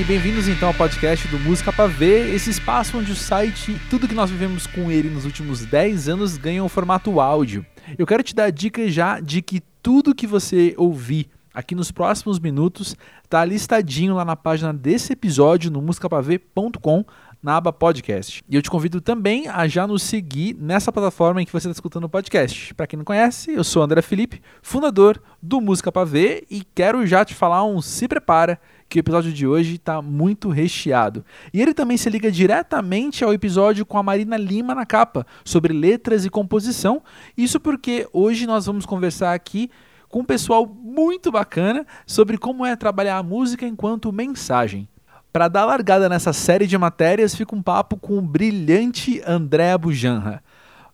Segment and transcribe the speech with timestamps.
[0.00, 4.08] e bem-vindos então ao podcast do Música para Ver, esse espaço onde o site, tudo
[4.08, 7.66] que nós vivemos com ele nos últimos 10 anos ganha um formato áudio.
[7.98, 12.38] Eu quero te dar dica já de que tudo que você ouvir aqui nos próximos
[12.38, 17.04] minutos está listadinho lá na página desse episódio no musicapaver.com
[17.42, 18.42] na aba podcast.
[18.48, 21.72] E eu te convido também a já nos seguir nessa plataforma em que você está
[21.72, 22.74] escutando o podcast.
[22.74, 27.06] Para quem não conhece, eu sou André Felipe, fundador do Música para Ver e quero
[27.06, 31.24] já te falar um se prepara que o episódio de hoje está muito recheado.
[31.54, 35.72] E ele também se liga diretamente ao episódio com a Marina Lima na capa, sobre
[35.72, 37.00] letras e composição.
[37.36, 39.70] Isso porque hoje nós vamos conversar aqui
[40.08, 44.88] com um pessoal muito bacana sobre como é trabalhar a música enquanto mensagem.
[45.32, 50.42] Para dar largada nessa série de matérias, fica um papo com o brilhante André Bujanra.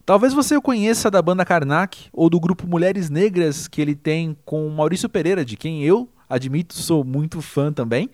[0.04, 4.36] Talvez você o conheça da banda Karnak ou do grupo Mulheres Negras que ele tem
[4.44, 8.10] com Maurício Pereira, de quem eu, admito, sou muito fã também.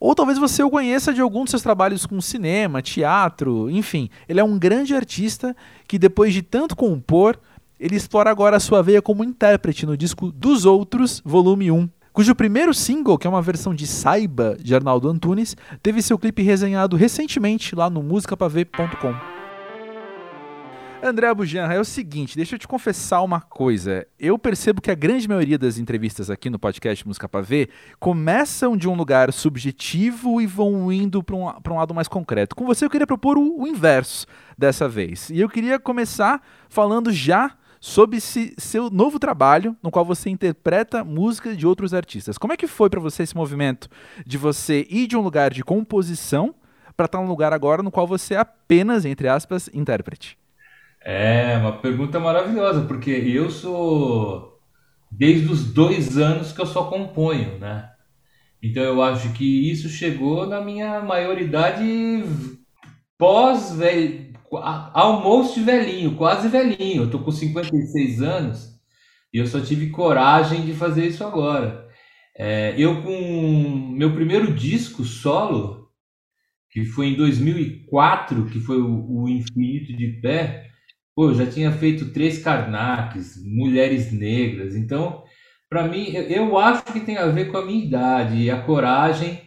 [0.00, 4.08] Ou talvez você o conheça de algum dos seus trabalhos com cinema, teatro, enfim.
[4.26, 5.54] Ele é um grande artista
[5.86, 7.38] que, depois de tanto compor,
[7.78, 12.34] ele explora agora a sua veia como intérprete no disco Dos Outros, volume 1, cujo
[12.34, 16.96] primeiro single, que é uma versão de Saiba, de Arnaldo Antunes, teve seu clipe resenhado
[16.96, 19.42] recentemente lá no musicapavê.com.
[21.04, 24.06] André Bujanra, é o seguinte, deixa eu te confessar uma coisa.
[24.20, 28.88] Eu percebo que a grande maioria das entrevistas aqui no podcast Música Ver começam de
[28.88, 32.54] um lugar subjetivo e vão indo para um, um lado mais concreto.
[32.54, 35.28] Com você eu queria propor o, o inverso dessa vez.
[35.28, 37.50] E eu queria começar falando já
[37.82, 42.38] sobre esse seu novo trabalho, no qual você interpreta música de outros artistas.
[42.38, 43.88] Como é que foi para você esse movimento
[44.24, 46.54] de você ir de um lugar de composição
[46.96, 50.38] para estar num lugar agora no qual você é apenas, entre aspas, intérprete?
[51.04, 54.60] É uma pergunta maravilhosa, porque eu sou
[55.10, 57.90] desde os dois anos que eu só componho, né?
[58.62, 62.22] Então eu acho que isso chegou na minha maioridade
[63.18, 67.04] pós velho, almoço velhinho, quase velhinho.
[67.04, 68.72] Eu tô com 56 anos
[69.32, 71.88] e eu só tive coragem de fazer isso agora.
[72.36, 75.88] É, eu com meu primeiro disco solo,
[76.70, 80.70] que foi em 2004, que foi o, o Infinito de Pé,
[81.14, 84.74] pô, eu já tinha feito três Karnaks, Mulheres Negras.
[84.74, 85.22] Então,
[85.68, 88.62] para mim, eu, eu acho que tem a ver com a minha idade e a
[88.62, 89.40] coragem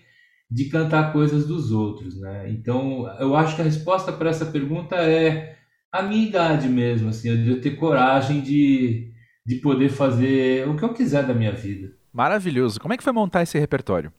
[0.49, 2.49] de cantar coisas dos outros, né?
[2.49, 5.57] Então, eu acho que a resposta para essa pergunta é
[5.91, 9.11] a minha idade mesmo, assim, de eu ter coragem de,
[9.45, 11.93] de poder fazer o que eu quiser da minha vida.
[12.13, 12.79] Maravilhoso.
[12.79, 14.11] Como é que foi montar esse repertório?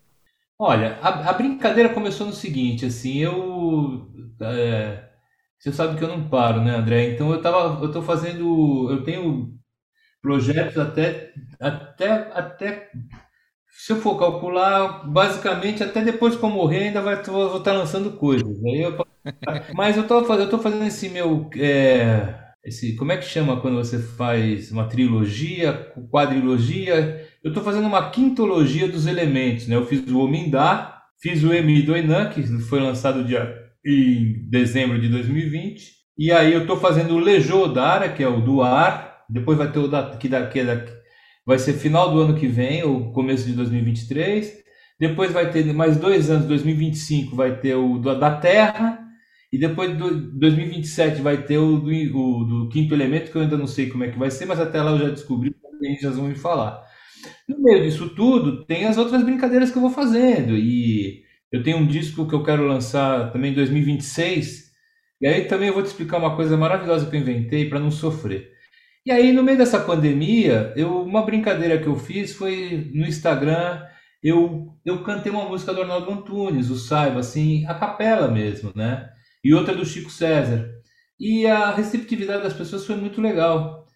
[0.59, 4.11] Olha, a, a brincadeira começou no seguinte, assim, eu...
[4.41, 5.05] É,
[5.59, 7.11] você sabe que eu não paro, né, André?
[7.11, 9.55] Então eu tava, eu tô fazendo, eu tenho
[10.23, 12.91] projetos até, até, até
[13.79, 18.13] se eu for calcular, basicamente, até depois que eu morrer, ainda vai, vou estar lançando
[18.13, 18.49] coisas.
[18.65, 18.97] Aí eu,
[19.75, 21.49] mas eu estou eu tô fazendo esse meu.
[21.57, 27.25] É, esse, como é que chama quando você faz uma trilogia, quadrilogia?
[27.45, 29.69] Eu estou fazendo uma quintologia dos elementos.
[29.69, 29.77] Né?
[29.77, 35.01] Eu fiz o Omindá, fiz o Emi do Enan, que foi lançado dia, em dezembro
[35.01, 35.93] de 2020.
[36.19, 39.25] E aí eu estou fazendo o Lejodara, que é o do ar.
[39.29, 40.77] Depois vai ter o da, que, da, que, é da,
[41.47, 44.65] vai ser final do ano que vem, ou começo de 2023.
[44.99, 49.05] Depois vai ter mais dois anos, 2025 vai ter o da Terra.
[49.53, 53.57] E depois do 2027 vai ter o do, o do quinto elemento, que eu ainda
[53.57, 56.11] não sei como é que vai ser, mas até lá eu já descobri, gente já
[56.11, 56.83] vão me falar.
[57.49, 60.57] No meio disso tudo, tem as outras brincadeiras que eu vou fazendo.
[60.57, 64.67] E eu tenho um disco que eu quero lançar também em 2026.
[65.21, 67.91] E aí também eu vou te explicar uma coisa maravilhosa que eu inventei para não
[67.91, 68.51] sofrer.
[69.07, 73.81] E aí, no meio dessa pandemia, eu, uma brincadeira que eu fiz foi no Instagram,
[74.21, 79.09] eu, eu cantei uma música do Arnaldo Antunes, o Saiba, assim, a capela mesmo, né?
[79.45, 80.69] E outra do Chico César.
[81.21, 83.87] E a receptividade das pessoas foi muito legal.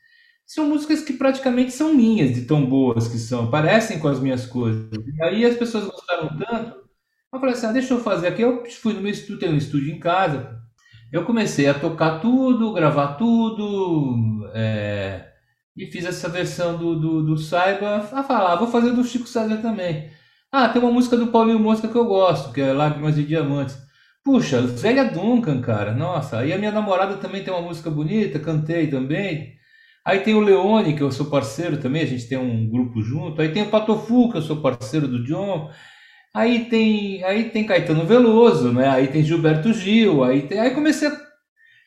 [0.46, 4.46] São músicas que praticamente são minhas, de tão boas que são, parecem com as minhas
[4.46, 4.88] coisas.
[4.92, 6.88] E aí as pessoas gostaram tanto,
[7.34, 8.42] eu falei assim, ah, deixa eu fazer aqui.
[8.42, 10.60] Eu fui no meu estúdio, tenho um estúdio em casa,
[11.12, 15.28] eu comecei a tocar tudo, gravar tudo, é,
[15.76, 19.58] e fiz essa versão do, do, do Saiba a falar, vou fazer do Chico César
[19.58, 20.10] também.
[20.52, 23.78] Ah, tem uma música do Paulinho Mosca que eu gosto, que é Lágrimas de Diamantes.
[24.24, 26.38] Puxa, Velha Duncan, cara, nossa.
[26.40, 29.54] Aí a minha namorada também tem uma música bonita, cantei também.
[30.04, 33.40] Aí tem o Leone, que eu sou parceiro também, a gente tem um grupo junto.
[33.40, 35.70] Aí tem o Patofu, que eu sou parceiro do John.
[36.34, 38.88] Aí tem, aí tem Caetano Veloso, né?
[38.88, 41.29] Aí tem Gilberto Gil, aí tem, aí comecei a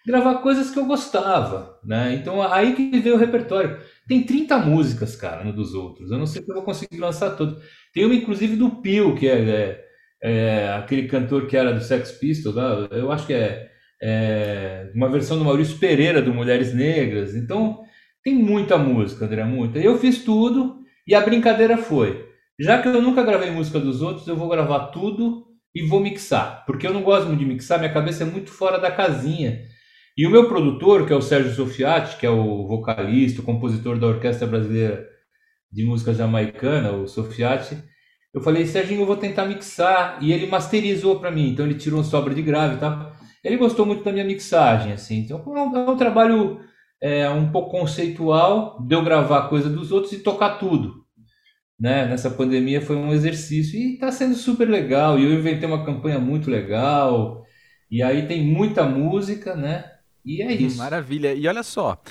[0.06, 2.14] gravar coisas que eu gostava, né?
[2.16, 3.80] Então aí que veio o repertório.
[4.08, 6.12] Tem 30 músicas, cara, no dos outros.
[6.12, 7.62] Eu não sei se eu vou conseguir lançar tudo.
[7.94, 9.84] Tem uma inclusive do Pio, que é, é,
[10.24, 12.56] é, aquele cantor que era do Sex Pistols,
[12.92, 13.70] eu acho que é,
[14.02, 17.36] é, uma versão do Maurício Pereira do Mulheres Negras.
[17.36, 17.84] Então,
[18.24, 19.80] tem muita música, André, muita.
[19.80, 22.26] Eu fiz tudo e a brincadeira foi:
[22.60, 25.46] já que eu nunca gravei música dos outros, eu vou gravar tudo
[25.76, 28.78] e vou mixar, porque eu não gosto muito de mixar, minha cabeça é muito fora
[28.78, 29.62] da casinha.
[30.16, 33.98] E o meu produtor, que é o Sérgio Sofiati, que é o vocalista, o compositor
[33.98, 35.08] da Orquestra Brasileira
[35.72, 37.78] de Música Jamaicana, o Sofiati,
[38.34, 40.18] eu falei, Serginho, eu vou tentar mixar.
[40.22, 43.14] E ele masterizou para mim, então ele tirou um sobra de grave tal.
[43.44, 45.20] Ele gostou muito da minha mixagem, assim.
[45.20, 46.60] Então é um, é um trabalho
[47.02, 51.04] é, um pouco conceitual, de eu gravar coisa dos outros e tocar tudo.
[51.80, 52.06] Né?
[52.08, 55.20] Nessa pandemia foi um exercício e está sendo super legal.
[55.20, 57.44] E eu inventei uma campanha muito legal.
[57.92, 59.93] E aí tem muita música, né?
[60.26, 60.78] E é isso.
[60.78, 61.34] Maravilha.
[61.34, 62.02] E olha só,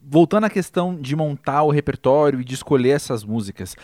[0.00, 3.76] voltando à questão de montar o repertório e de escolher essas músicas.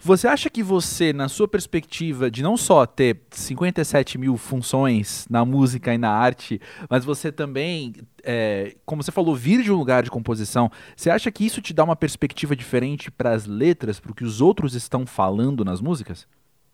[0.00, 5.44] Você acha que você, na sua perspectiva de não só ter 57 mil funções na
[5.44, 7.92] música e na arte, mas você também,
[8.22, 11.74] é, como você falou, vir de um lugar de composição, você acha que isso te
[11.74, 15.80] dá uma perspectiva diferente para as letras, para o que os outros estão falando nas
[15.80, 16.28] músicas?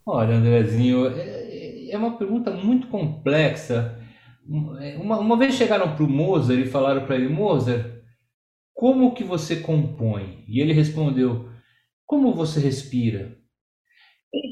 [0.04, 3.98] Olha, Andrezinho, é, é uma pergunta muito complexa.
[4.46, 7.94] Uma, uma vez chegaram para o Mozart e falaram para ele, Mozart,
[8.74, 10.44] como que você compõe?
[10.46, 11.48] E ele respondeu,
[12.06, 13.38] como você respira?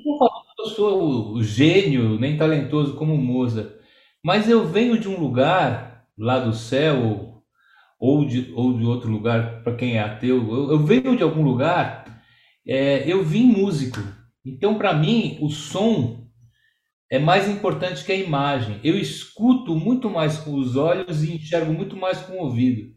[0.05, 3.71] Não eu sou o gênio, nem talentoso como Mozart,
[4.25, 7.43] mas eu venho de um lugar lá do céu
[7.99, 10.37] ou de, ou de outro lugar para quem é ateu.
[10.37, 12.05] Eu, eu, venho de algum lugar,
[12.67, 14.00] é, eu vim músico.
[14.44, 16.22] Então, para mim, o som
[17.12, 18.81] é mais importante que a imagem.
[18.82, 22.91] Eu escuto muito mais com os olhos e enxergo muito mais com o ouvido.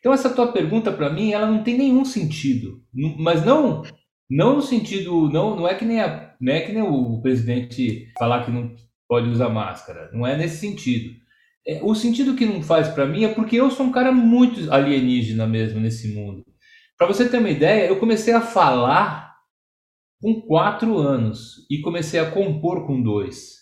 [0.00, 2.82] Então, essa tua pergunta para mim, ela não tem nenhum sentido.
[3.16, 3.84] Mas não
[4.28, 8.08] não no sentido, não, não é que nem a, não é que nem o presidente
[8.18, 8.74] falar que não
[9.08, 10.10] pode usar máscara.
[10.12, 11.14] Não é nesse sentido.
[11.66, 14.72] É, o sentido que não faz para mim é porque eu sou um cara muito
[14.72, 16.44] alienígena mesmo nesse mundo.
[16.98, 19.34] Para você ter uma ideia, eu comecei a falar
[20.20, 23.59] com quatro anos e comecei a compor com dois.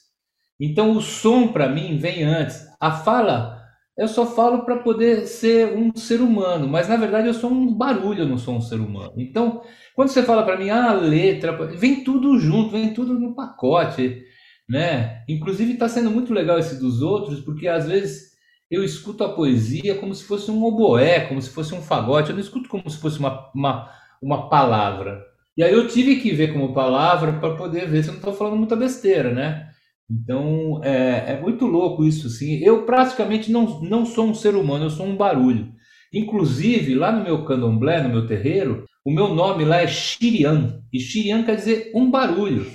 [0.61, 2.67] Então o som para mim vem antes.
[2.81, 3.59] A fala
[3.99, 7.75] eu só falo para poder ser um ser humano, mas na verdade eu sou um
[7.75, 9.13] barulho, eu não sou um ser humano.
[9.17, 9.61] Então,
[9.93, 14.23] quando você fala para mim, ah, letra, vem tudo junto, vem tudo no pacote,
[14.69, 15.25] né?
[15.29, 18.29] Inclusive está sendo muito legal esse dos outros, porque às vezes
[18.71, 22.37] eu escuto a poesia como se fosse um oboé, como se fosse um fagote, eu
[22.37, 23.91] não escuto como se fosse uma, uma,
[24.23, 25.21] uma palavra.
[25.57, 28.33] E aí eu tive que ver como palavra para poder ver se eu não estou
[28.33, 29.71] falando muita besteira, né?
[30.11, 32.59] Então é, é, muito louco isso, assim.
[32.65, 35.73] Eu praticamente não, não sou um ser humano, eu sou um barulho.
[36.13, 40.83] Inclusive, lá no meu candomblé, no meu terreiro, o meu nome lá é Xirian.
[40.91, 42.67] E Xirian quer dizer um barulho.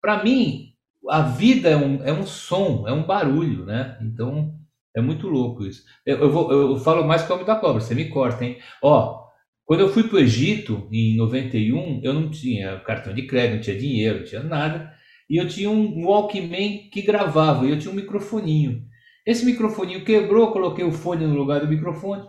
[0.00, 0.72] Para mim,
[1.10, 3.98] a vida é um, é um som, é um barulho, né?
[4.00, 4.54] Então
[4.96, 5.84] é muito louco isso.
[6.06, 8.56] Eu, eu, vou, eu falo mais que o homem da cobra, você me corta, hein?
[8.82, 9.26] Ó,
[9.66, 13.62] quando eu fui para o Egito, em 91, eu não tinha cartão de crédito, não
[13.62, 14.95] tinha dinheiro, não tinha nada
[15.28, 18.84] e eu tinha um Walkman que gravava, e eu tinha um microfoninho.
[19.26, 22.28] Esse microfoninho quebrou, coloquei o fone no lugar do microfone.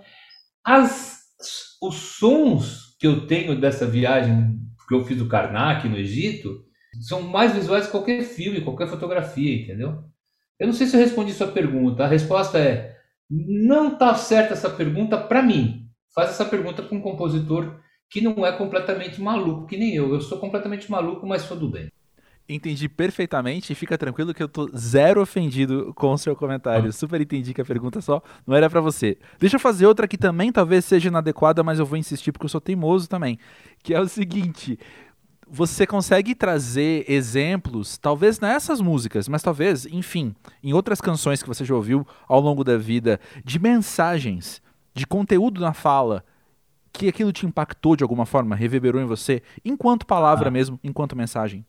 [0.65, 1.19] As,
[1.81, 6.65] os sons que eu tenho dessa viagem que eu fiz do Karnak no Egito
[7.01, 10.03] são mais visuais que qualquer filme, qualquer fotografia, entendeu?
[10.59, 12.03] Eu não sei se eu respondi sua pergunta.
[12.03, 12.97] A resposta é:
[13.29, 15.87] não está certa essa pergunta para mim.
[16.15, 20.13] Faz essa pergunta para um compositor que não é completamente maluco, que nem eu.
[20.13, 21.91] Eu sou completamente maluco, mas sou do bem.
[22.49, 26.87] Entendi perfeitamente e fica tranquilo que eu tô zero ofendido com o seu comentário.
[26.87, 26.91] Ah.
[26.93, 29.17] Super entendi que a pergunta só não era para você.
[29.37, 32.49] Deixa eu fazer outra que também talvez seja inadequada, mas eu vou insistir porque eu
[32.49, 33.37] sou teimoso também.
[33.83, 34.79] Que é o seguinte:
[35.49, 41.65] você consegue trazer exemplos, talvez nessas músicas, mas talvez, enfim, em outras canções que você
[41.65, 44.61] já ouviu ao longo da vida, de mensagens,
[44.93, 46.23] de conteúdo na fala,
[46.91, 50.51] que aquilo te impactou de alguma forma, reverberou em você, enquanto palavra ah.
[50.51, 51.65] mesmo, enquanto mensagem?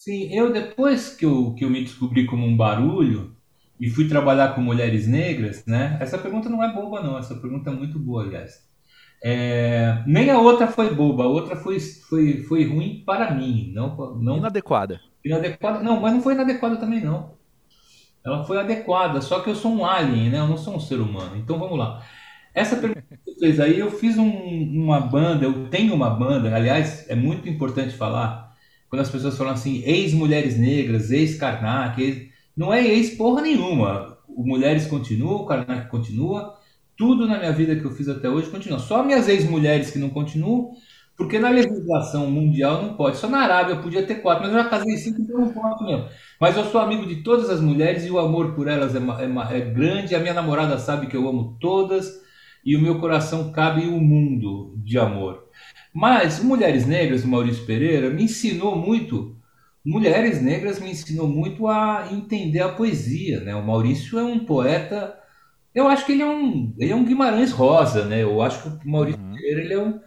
[0.00, 3.36] Sim, eu depois que eu, que eu me descobri como um barulho
[3.78, 5.98] e fui trabalhar com mulheres negras, né?
[6.00, 7.18] Essa pergunta não é boba, não.
[7.18, 8.66] Essa pergunta é muito boa, aliás.
[9.22, 13.72] É, nem a outra foi boba, a outra foi, foi, foi ruim para mim.
[13.74, 15.02] Não, não, inadequada.
[15.22, 15.82] Inadequada.
[15.82, 17.34] Não, mas não foi inadequada também, não.
[18.24, 20.38] Ela foi adequada, só que eu sou um alien, né?
[20.38, 21.36] Eu não sou um ser humano.
[21.36, 22.02] Então vamos lá.
[22.54, 26.54] Essa pergunta que você fez aí, eu fiz um, uma banda, eu tenho uma banda,
[26.54, 28.49] aliás, é muito importante falar
[28.90, 32.28] quando as pessoas falam assim, ex-mulheres negras, ex-Karnak, ex...
[32.56, 34.18] não é ex porra nenhuma.
[34.28, 36.56] O Mulheres continua, o Karnak continua,
[36.96, 38.78] tudo na minha vida que eu fiz até hoje continua.
[38.78, 40.72] Só minhas ex-mulheres que não continuam,
[41.16, 43.18] Porque na legislação mundial não pode.
[43.18, 46.08] Só na Arábia podia ter quatro, mas eu já casei cinco, então não posso mesmo.
[46.40, 49.58] Mas eu sou amigo de todas as mulheres e o amor por elas é, é,
[49.58, 50.14] é grande.
[50.14, 52.10] A minha namorada sabe que eu amo todas
[52.64, 55.49] e o meu coração cabe um mundo de amor.
[55.92, 59.36] Mas Mulheres Negras, do Maurício Pereira, me ensinou muito.
[59.84, 63.40] Mulheres Negras me ensinou muito a entender a poesia.
[63.40, 63.54] Né?
[63.54, 65.18] O Maurício é um poeta.
[65.74, 68.22] Eu acho que ele é um, ele é um Guimarães Rosa, né?
[68.22, 69.34] Eu acho que o Maurício uhum.
[69.34, 70.00] Pereira ele é um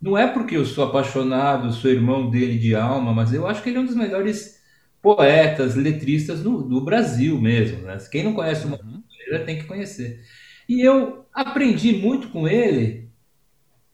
[0.00, 3.70] não é porque eu sou apaixonado, sou irmão dele de alma, mas eu acho que
[3.70, 4.60] ele é um dos melhores
[5.00, 7.82] poetas, letristas do, do Brasil mesmo.
[7.82, 7.96] Né?
[8.10, 9.02] Quem não conhece o uhum.
[9.08, 10.22] Pereira tem que conhecer.
[10.68, 13.05] E eu aprendi muito com ele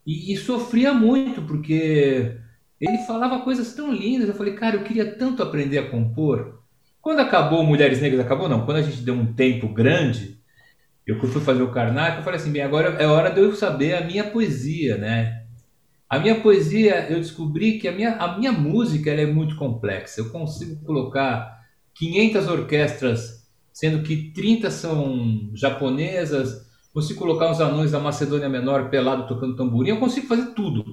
[0.07, 2.37] e, e, sofria muito, porque
[2.81, 4.29] ele falava coisas tão lindas.
[4.29, 6.61] Eu falei, cara, eu queria tanto aprender a compor.
[7.01, 8.65] Quando acabou Mulheres Negras, acabou não.
[8.65, 10.39] Quando a gente deu um tempo grande,
[11.07, 13.95] eu fui fazer o Karnak, eu falei assim, bem, agora é hora de eu saber
[13.95, 15.43] a minha poesia, né?
[16.09, 20.21] A minha poesia, eu descobri que a minha, a minha música é muito complexa.
[20.21, 21.61] Eu consigo colocar
[21.95, 29.27] 500 orquestras, sendo que 30 são japonesas, consigo colocar uns anões da Macedônia Menor pelado
[29.27, 30.85] tocando tamborim, eu consigo fazer tudo.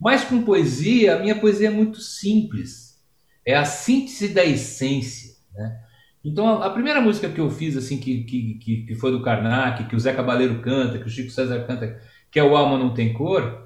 [0.00, 3.00] Mas com poesia, a minha poesia é muito simples.
[3.46, 5.34] É a síntese da essência.
[5.54, 5.80] Né?
[6.24, 9.94] Então, a, primeira música que eu fiz, assim, que, que, que foi do Karnak, que
[9.94, 13.12] o Zé Cabaleiro canta, que o Chico César canta, que é o Alma Não Tem
[13.12, 13.64] Cor,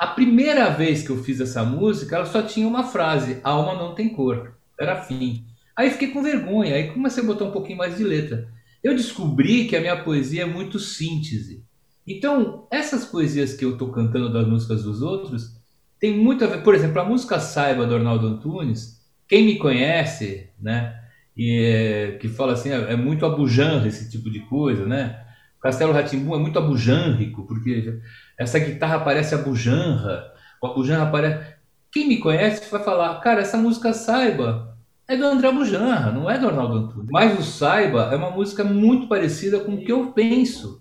[0.00, 3.94] a primeira vez que eu fiz essa música, ela só tinha uma frase: alma não
[3.94, 4.54] tem cor.
[4.80, 5.44] Era fim.
[5.76, 8.48] Aí fiquei com vergonha, aí comecei a botar um pouquinho mais de letra.
[8.82, 11.64] Eu descobri que a minha poesia é muito síntese.
[12.06, 15.60] Então, essas poesias que eu estou cantando das músicas dos outros,
[15.98, 16.62] tem muito a ver.
[16.62, 20.98] Por exemplo, a música Saiba do Arnaldo Antunes, quem me conhece, né?
[21.36, 25.24] E é, que fala assim, é, é muito abujanra esse tipo de coisa, né?
[25.60, 28.00] Castelo Ratimbum é muito abujanrico, porque
[28.38, 30.32] essa guitarra parece a bujanra,
[30.62, 31.54] o abujanra parece...
[31.92, 34.69] Quem me conhece vai falar, cara, essa música Saiba
[35.10, 37.10] é do André Bujanra, não é do Arnaldo Antunes.
[37.10, 40.80] Mas o Saiba é uma música muito parecida com o que eu penso,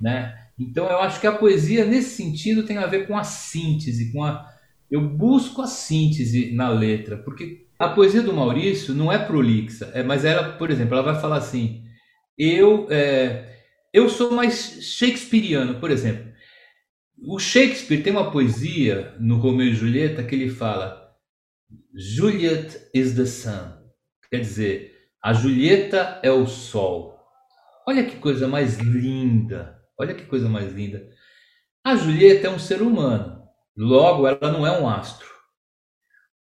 [0.00, 0.32] né?
[0.56, 4.22] Então eu acho que a poesia nesse sentido tem a ver com a síntese, com
[4.22, 4.48] a
[4.88, 10.04] eu busco a síntese na letra, porque a poesia do Maurício não é prolixa, é,
[10.04, 11.82] mas ela, por exemplo, ela vai falar assim:
[12.38, 13.56] eu é,
[13.92, 16.32] eu sou mais shakespeariano, por exemplo.
[17.26, 21.03] O Shakespeare tem uma poesia no Romeu e Julieta que ele fala:
[21.96, 23.72] Juliet is the sun.
[24.28, 27.16] Quer dizer, a Julieta é o sol.
[27.86, 29.80] Olha que coisa mais linda.
[29.96, 31.08] Olha que coisa mais linda.
[31.84, 33.44] A Julieta é um ser humano.
[33.76, 35.28] Logo, ela não é um astro.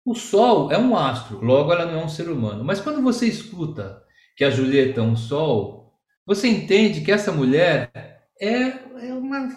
[0.04, 1.44] O sol é um astro.
[1.44, 2.62] Logo, ela não é um ser humano.
[2.62, 4.00] Mas quando você escuta
[4.37, 7.90] que a Julieta é um sol, você entende que essa mulher
[8.40, 9.49] é, é uma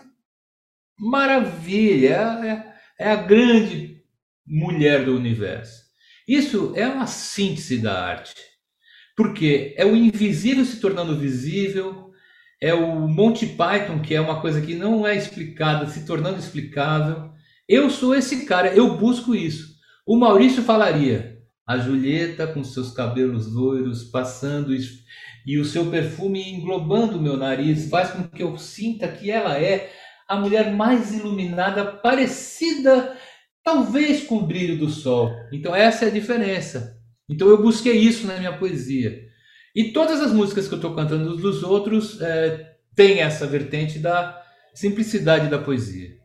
[0.97, 3.94] maravilha, é, é a grande
[4.45, 5.83] mulher do universo.
[6.27, 8.33] Isso é uma síntese da arte,
[9.15, 12.11] porque é o invisível se tornando visível,
[12.61, 17.31] é o Monty Python, que é uma coisa que não é explicada, se tornando explicável.
[17.67, 19.75] Eu sou esse cara, eu busco isso.
[20.05, 24.75] O Maurício falaria, a Julieta com seus cabelos loiros passando
[25.45, 29.59] e o seu perfume englobando o meu nariz faz com que eu sinta que ela
[29.59, 29.91] é
[30.27, 33.15] a mulher mais iluminada, parecida
[33.65, 35.35] talvez com o brilho do sol.
[35.51, 37.01] Então essa é a diferença.
[37.27, 39.25] Então eu busquei isso na minha poesia.
[39.75, 44.39] E todas as músicas que eu estou cantando dos outros é, têm essa vertente da
[44.73, 46.15] simplicidade da poesia.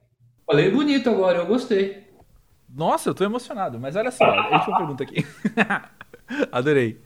[0.46, 2.10] Falei bonito agora, eu gostei.
[2.68, 5.26] Nossa, eu estou emocionado, mas olha só, deixa uma pergunta aqui.
[6.52, 7.00] Adorei.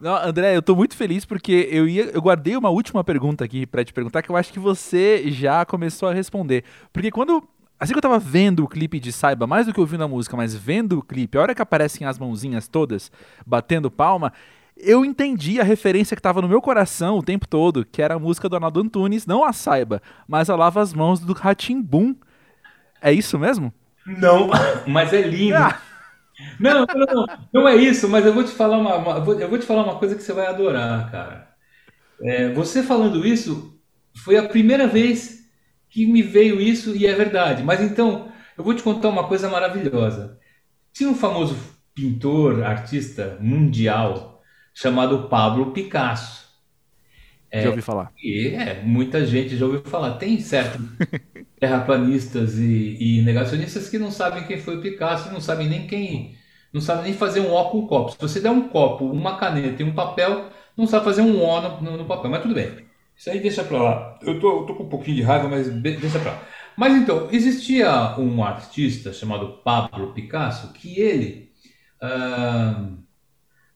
[0.00, 3.66] Não, André, eu tô muito feliz porque eu ia, eu guardei uma última pergunta aqui
[3.66, 6.64] para te perguntar que eu acho que você já começou a responder.
[6.92, 7.42] Porque quando
[7.78, 10.36] assim que eu tava vendo o clipe de Saiba, mais do que ouvindo a música,
[10.36, 13.10] mas vendo o clipe, a hora que aparecem as mãozinhas todas
[13.46, 14.32] batendo palma,
[14.76, 18.18] eu entendi a referência que tava no meu coração o tempo todo, que era a
[18.18, 22.14] música do Arnaldo Antunes, não a Saiba, mas a Lava as Mãos do Ratimbum.
[23.00, 23.72] É isso mesmo?
[24.06, 24.50] Não,
[24.86, 25.56] mas é lindo.
[25.56, 25.80] Ah.
[26.60, 29.66] Não, não, não é isso, mas eu vou te falar uma, uma, eu vou te
[29.66, 31.48] falar uma coisa que você vai adorar, cara.
[32.22, 33.76] É, você falando isso
[34.16, 35.37] foi a primeira vez
[35.88, 37.62] que me veio isso e é verdade.
[37.62, 40.38] Mas então, eu vou te contar uma coisa maravilhosa.
[40.92, 41.56] Tinha um famoso
[41.94, 44.42] pintor, artista mundial
[44.74, 46.48] chamado Pablo Picasso.
[47.50, 48.12] É, já ouvi falar.
[48.22, 50.12] E, é, muita gente já ouviu falar.
[50.14, 50.78] Tem certo
[51.58, 56.36] terraplanistas e, e, negacionistas que não sabem quem foi o Picasso, não sabem nem quem,
[56.72, 58.12] não sabem nem fazer um O com um copo.
[58.12, 61.60] Se você der um copo, uma caneta e um papel, não sabe fazer um O
[61.60, 62.30] no, no, no papel.
[62.30, 62.87] Mas tudo bem.
[63.18, 64.18] Isso aí deixa pra lá.
[64.22, 66.42] Eu tô, eu tô com um pouquinho de raiva, mas deixa pra lá.
[66.76, 71.50] Mas então, existia um artista chamado Pablo Picasso que ele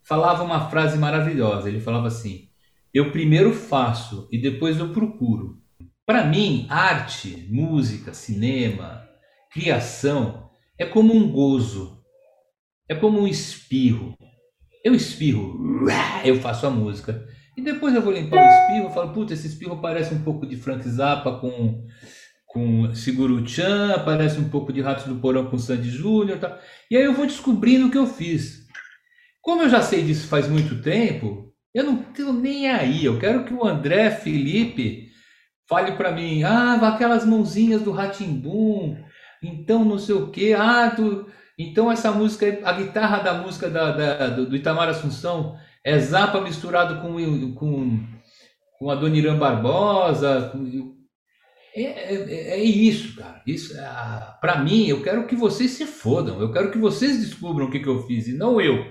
[0.04, 1.68] falava uma frase maravilhosa.
[1.68, 2.48] Ele falava assim:
[2.94, 5.60] Eu primeiro faço e depois eu procuro.
[6.06, 9.02] Para mim, arte, música, cinema,
[9.50, 12.00] criação é como um gozo,
[12.88, 14.14] é como um espirro.
[14.84, 15.86] Eu espirro,
[16.24, 17.26] eu faço a música.
[17.56, 20.46] E depois eu vou limpar o espirro, eu falo, puta, esse espirro parece um pouco
[20.46, 21.86] de Frank Zappa com,
[22.46, 26.38] com Seguro Chan, parece um pouco de Ratos do Porão com Sandy Júnior.
[26.38, 26.58] Tá?
[26.90, 28.62] E aí eu vou descobrindo o que eu fiz.
[29.42, 33.04] Como eu já sei disso faz muito tempo, eu não tenho nem aí.
[33.04, 35.10] Eu quero que o André Felipe
[35.68, 38.96] fale para mim, ah, aquelas mãozinhas do Ratimbum,
[39.42, 41.26] então não sei o que, ah, tu...
[41.58, 47.00] então essa música, a guitarra da música da, da do Itamar Assunção é Zapa misturado
[47.00, 48.06] com, com,
[48.78, 50.52] com Adoniran Barbosa.
[51.74, 53.42] É, é, é, isso, cara.
[53.46, 56.40] Isso, é, para mim, eu quero que vocês se fodam.
[56.40, 58.84] Eu quero que vocês descubram o que, que eu fiz e não eu.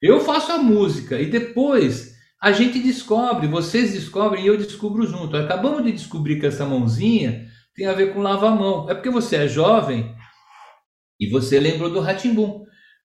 [0.00, 5.36] Eu faço a música e depois a gente descobre, vocês descobrem e eu descubro junto.
[5.36, 8.90] Acabamos de descobrir que essa mãozinha tem a ver com lavar a mão.
[8.90, 10.14] É porque você é jovem
[11.18, 12.64] e você lembrou do Ratimbum.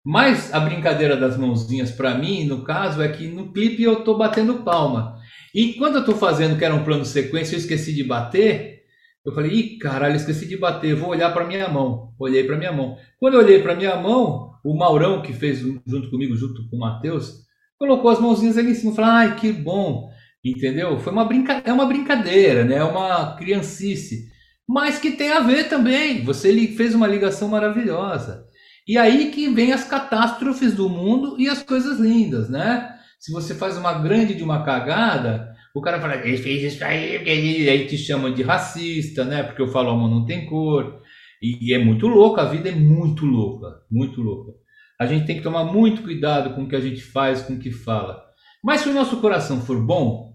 [0.10, 4.18] Mas a brincadeira das mãozinhas para mim, no caso, é que no clipe eu tô
[4.18, 5.16] batendo palma.
[5.54, 8.80] E quando eu tô fazendo que era um plano sequência, eu esqueci de bater.
[9.24, 12.12] Eu falei, ih, caralho, esqueci de bater, vou olhar para minha mão.
[12.18, 12.98] Olhei para minha mão.
[13.20, 16.80] Quando eu olhei para minha mão, o Maurão, que fez junto comigo, junto com o
[16.80, 17.44] Matheus,
[17.78, 18.96] colocou as mãozinhas ali em cima.
[18.96, 20.10] Falei, ai, que bom.
[20.44, 20.98] Entendeu?
[20.98, 21.62] Foi uma brinca...
[21.64, 22.78] É uma brincadeira, né?
[22.78, 24.28] É uma criancice.
[24.68, 26.24] Mas que tem a ver também.
[26.24, 28.49] Você fez uma ligação maravilhosa.
[28.90, 32.98] E aí que vem as catástrofes do mundo e as coisas lindas, né?
[33.20, 37.24] Se você faz uma grande de uma cagada, o cara fala, ele fez isso aí,
[37.24, 39.44] e aí te chamam de racista, né?
[39.44, 41.04] Porque eu falo, amor não tem cor.
[41.40, 44.54] E, e é muito louco, a vida é muito louca, muito louca.
[45.00, 47.60] A gente tem que tomar muito cuidado com o que a gente faz, com o
[47.60, 48.20] que fala.
[48.64, 50.34] Mas se o nosso coração for bom,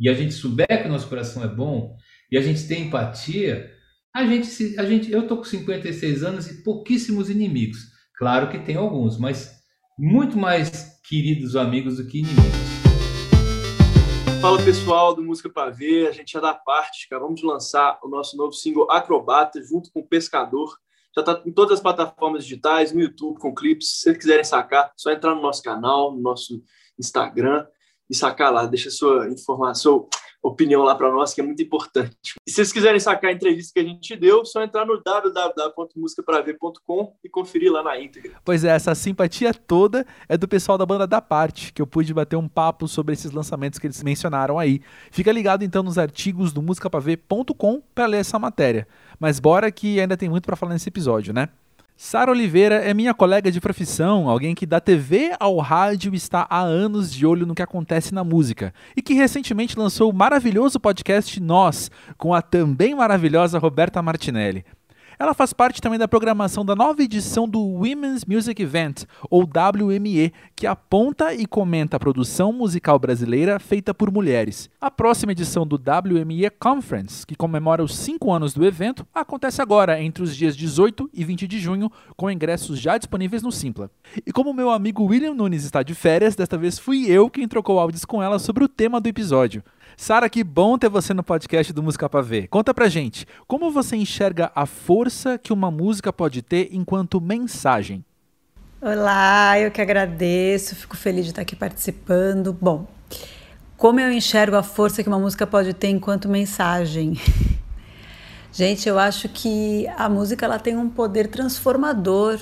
[0.00, 1.94] e a gente souber que o nosso coração é bom,
[2.28, 3.70] e a gente tem empatia,
[4.14, 7.78] a gente, a gente, eu tô com 56 anos e pouquíssimos inimigos.
[8.16, 9.50] Claro que tem alguns, mas
[9.98, 12.44] muito mais queridos amigos do que inimigos.
[14.40, 18.08] Fala pessoal do Música para Ver, a gente já dá parte, acabamos de lançar o
[18.08, 20.72] nosso novo single Acrobata junto com o Pescador.
[21.12, 23.88] Já está em todas as plataformas digitais, no YouTube com clipes.
[23.88, 26.62] Se vocês quiserem sacar, só entrar no nosso canal, no nosso
[26.96, 27.66] Instagram
[28.08, 28.64] e sacar lá.
[28.64, 30.08] Deixa sua informação,
[30.44, 32.34] opinião lá para nós, que é muito importante.
[32.46, 37.16] E se vocês quiserem sacar a entrevista que a gente deu, só entrar no www.musicapraver.com
[37.24, 38.32] e conferir lá na íntegra.
[38.44, 42.12] Pois é, essa simpatia toda é do pessoal da banda da parte, que eu pude
[42.12, 44.82] bater um papo sobre esses lançamentos que eles mencionaram aí.
[45.10, 48.86] Fica ligado então nos artigos do musicapraver.com para ler essa matéria.
[49.18, 51.48] Mas bora que ainda tem muito para falar nesse episódio, né?
[51.96, 56.60] Sara Oliveira é minha colega de profissão, alguém que da TV ao rádio está há
[56.60, 61.40] anos de olho no que acontece na música e que recentemente lançou o maravilhoso podcast
[61.40, 64.64] Nós, com a também maravilhosa Roberta Martinelli.
[65.24, 70.30] Ela faz parte também da programação da nova edição do Women's Music Event, ou WME,
[70.54, 74.68] que aponta e comenta a produção musical brasileira feita por mulheres.
[74.78, 79.98] A próxima edição do WME Conference, que comemora os cinco anos do evento, acontece agora,
[79.98, 83.90] entre os dias 18 e 20 de junho, com ingressos já disponíveis no Simpla.
[84.26, 87.80] E como meu amigo William Nunes está de férias, desta vez fui eu quem trocou
[87.80, 89.62] áudios com ela sobre o tema do episódio.
[89.96, 92.48] Sara, que bom ter você no podcast do Música Pra Ver.
[92.48, 98.04] Conta pra gente, como você enxerga a força que uma música pode ter enquanto mensagem?
[98.80, 102.52] Olá, eu que agradeço, fico feliz de estar aqui participando.
[102.52, 102.86] Bom,
[103.76, 107.16] como eu enxergo a força que uma música pode ter enquanto mensagem?
[108.52, 112.40] Gente, eu acho que a música ela tem um poder transformador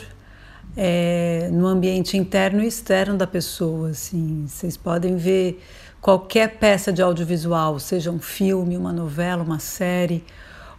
[0.74, 3.90] é, no ambiente interno e externo da pessoa.
[3.90, 5.62] Assim, vocês podem ver
[6.02, 10.24] qualquer peça de audiovisual, seja um filme, uma novela, uma série,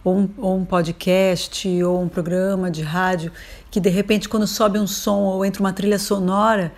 [0.04, 3.32] ou um, ou um, podcast, ou um programa de rádio,
[3.70, 6.70] que de repente, quando sobe um som ou entra uma trilha sonora,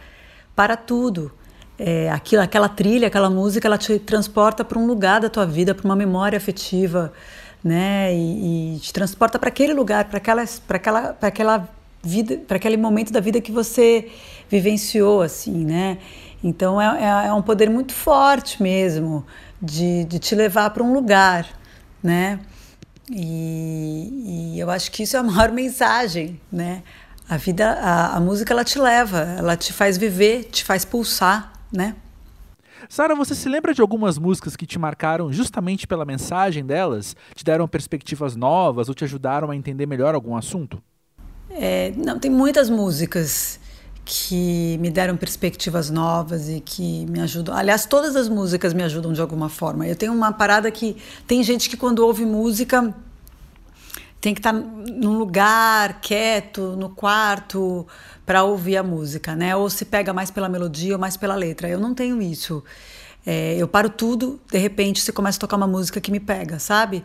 [0.55, 1.33] para tudo.
[1.79, 5.75] É, aquilo, aquela trilha, aquela música, ela te transporta para um lugar da tua vida,
[5.75, 7.13] para uma memória afetiva,
[7.63, 8.15] né?
[8.15, 11.69] E, e te transporta para aquele lugar, para aquela, para aquela, para aquela
[12.03, 14.09] vida, para aquele momento da vida que você
[14.49, 15.99] vivenciou, assim, né?
[16.43, 19.27] Então é, é, é um poder muito forte mesmo
[19.61, 21.49] de, de te levar para um lugar,
[22.03, 22.41] né?
[23.11, 26.83] E, e, eu acho que isso é a maior mensagem, né?
[27.29, 31.53] A vida, a, a música ela te leva, ela te faz viver, te faz pulsar,
[31.73, 31.97] né?
[32.89, 37.17] Sara, você se lembra de algumas músicas que te marcaram justamente pela mensagem delas?
[37.35, 40.81] Te deram perspectivas novas ou te ajudaram a entender melhor algum assunto?
[41.51, 43.59] É, não, tem muitas músicas
[44.09, 47.53] que me deram perspectivas novas e que me ajudam.
[47.57, 49.85] Aliás, todas as músicas me ajudam de alguma forma.
[49.85, 52.95] Eu tenho uma parada que tem gente que quando ouve música
[54.21, 57.85] tem que estar tá num lugar quieto, no quarto,
[58.25, 59.57] para ouvir a música, né?
[59.57, 61.69] Ou se pega mais pela melodia ou mais pela letra.
[61.69, 62.63] Eu não tenho isso.
[63.27, 66.61] É, eu paro tudo, de repente você começa a tocar uma música que me pega,
[66.61, 67.03] sabe?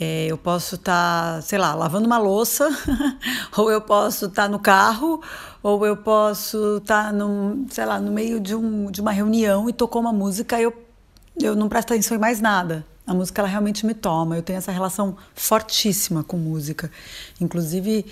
[0.00, 2.68] É, eu posso estar, tá, sei lá, lavando uma louça,
[3.56, 5.20] ou eu posso estar tá no carro,
[5.60, 7.18] ou eu posso estar, tá
[7.70, 10.72] sei lá, no meio de, um, de uma reunião e tocou uma música e eu,
[11.42, 12.86] eu não presto atenção em mais nada.
[13.04, 14.36] A música ela realmente me toma.
[14.36, 16.92] Eu tenho essa relação fortíssima com música.
[17.40, 18.04] Inclusive,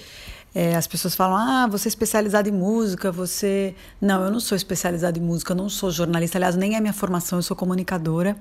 [0.55, 3.75] é, as pessoas falam: ah, você é especializada em música, você.
[4.01, 6.39] Não, eu não sou especializada em música, eu não sou jornalista.
[6.39, 8.37] Aliás, nem é minha formação, eu sou comunicadora.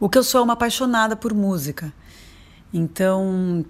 [0.00, 1.92] O que eu sou é uma apaixonada por música.
[2.74, 3.64] Então,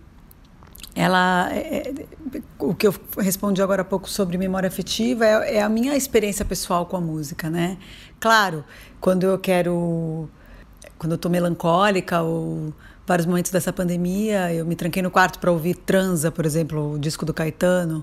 [0.94, 5.62] ela é, é, o que eu respondi agora há pouco sobre memória afetiva é, é,
[5.62, 7.76] a minha experiência pessoal com a música, né?
[8.18, 8.64] Claro,
[9.00, 10.28] quando eu quero
[10.96, 12.72] quando eu tô melancólica ou
[13.06, 16.98] vários momentos dessa pandemia, eu me tranquei no quarto para ouvir Transa, por exemplo, o
[16.98, 18.02] disco do Caetano,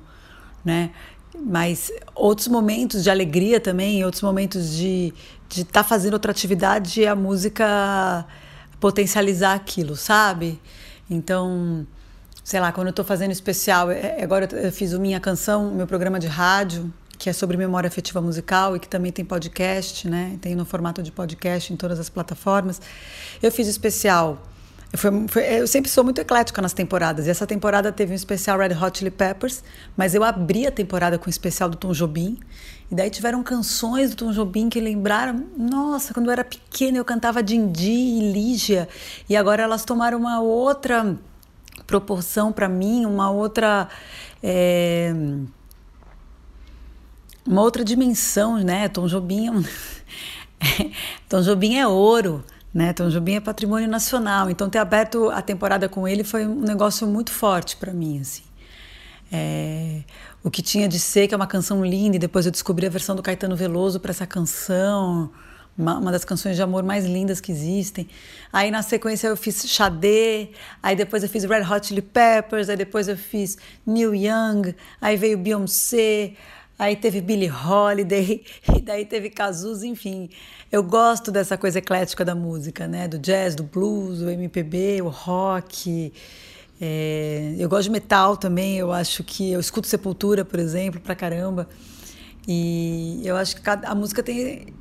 [0.64, 0.92] né?
[1.36, 5.14] Mas outros momentos de alegria também, outros momentos de
[5.50, 8.26] de estar tá fazendo outra atividade, a música
[8.80, 10.60] potencializar aquilo, sabe?
[11.12, 11.86] Então,
[12.41, 15.69] sei lá, quando eu estou fazendo especial, é, é, agora eu fiz o Minha Canção,
[15.71, 20.10] meu programa de rádio, que é sobre memória afetiva musical e que também tem podcast,
[20.10, 20.38] né?
[20.41, 22.82] Tem no formato de podcast em todas as plataformas.
[23.43, 24.41] Eu fiz especial.
[24.91, 27.28] Eu, foi, foi, eu sempre sou muito eclética nas temporadas.
[27.28, 29.63] E essa temporada teve um especial Red Hot Chili Peppers,
[29.95, 32.39] mas eu abri a temporada com o um especial do Tom Jobim.
[32.92, 37.06] E daí tiveram canções do Tom Jobim que lembraram, nossa, quando eu era pequena eu
[37.06, 38.90] cantava Dindi e Lígia,
[39.30, 41.18] e agora elas tomaram uma outra
[41.88, 43.88] proporção para mim, uma outra
[44.44, 45.14] é,
[47.46, 48.88] uma outra dimensão, né?
[48.88, 49.64] Tom Jobim é um...
[51.28, 52.94] Tom Jobim é ouro, né?
[52.94, 54.50] Tom Jobim é patrimônio nacional.
[54.50, 58.44] Então ter aberto a temporada com ele foi um negócio muito forte para mim, assim.
[59.32, 60.02] É,
[60.44, 62.90] o que tinha de ser que é uma canção linda e depois eu descobri a
[62.90, 65.32] versão do Caetano Veloso para essa canção
[65.78, 68.08] uma, uma, das canções de amor mais lindas que existem.
[68.52, 70.50] Aí na sequência eu fiz Xadê,
[70.82, 75.18] aí depois eu fiz Red Hot Chili Peppers, aí depois eu fiz Neil Young, aí
[75.18, 76.34] veio Beyoncé,
[76.78, 78.44] aí teve Billie Holiday,
[78.78, 80.30] e daí teve Cazuza, enfim.
[80.72, 83.08] Eu gosto dessa coisa eclética da música, né?
[83.08, 86.14] Do jazz, do blues, do MPB, o rock.
[86.84, 91.13] É, eu gosto de metal também, eu acho que eu escuto Sepultura, por exemplo, pra
[91.13, 91.70] caramba.
[92.48, 94.74] E eu acho que cada, a música tem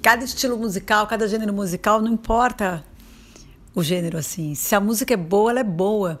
[0.00, 2.84] cada estilo musical, cada gênero musical, não importa
[3.74, 4.54] o gênero assim.
[4.54, 6.20] Se a música é boa, ela é boa.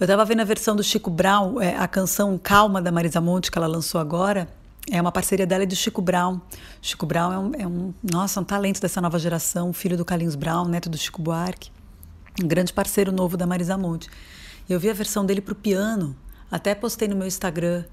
[0.00, 3.50] Eu estava vendo a versão do Chico Brown, é, a canção Calma da Marisa Monte
[3.50, 4.48] que ela lançou agora.
[4.90, 6.40] É uma parceria dela e do Chico Brown.
[6.80, 10.34] Chico Brown é um, é um, nossa, um talento dessa nova geração, filho do Carlinhos
[10.34, 11.70] Brown, neto do Chico Buarque,
[12.42, 14.08] um grande parceiro novo da Marisa Monte.
[14.68, 16.16] Eu vi a versão dele para o piano,
[16.50, 17.84] até postei no meu Instagram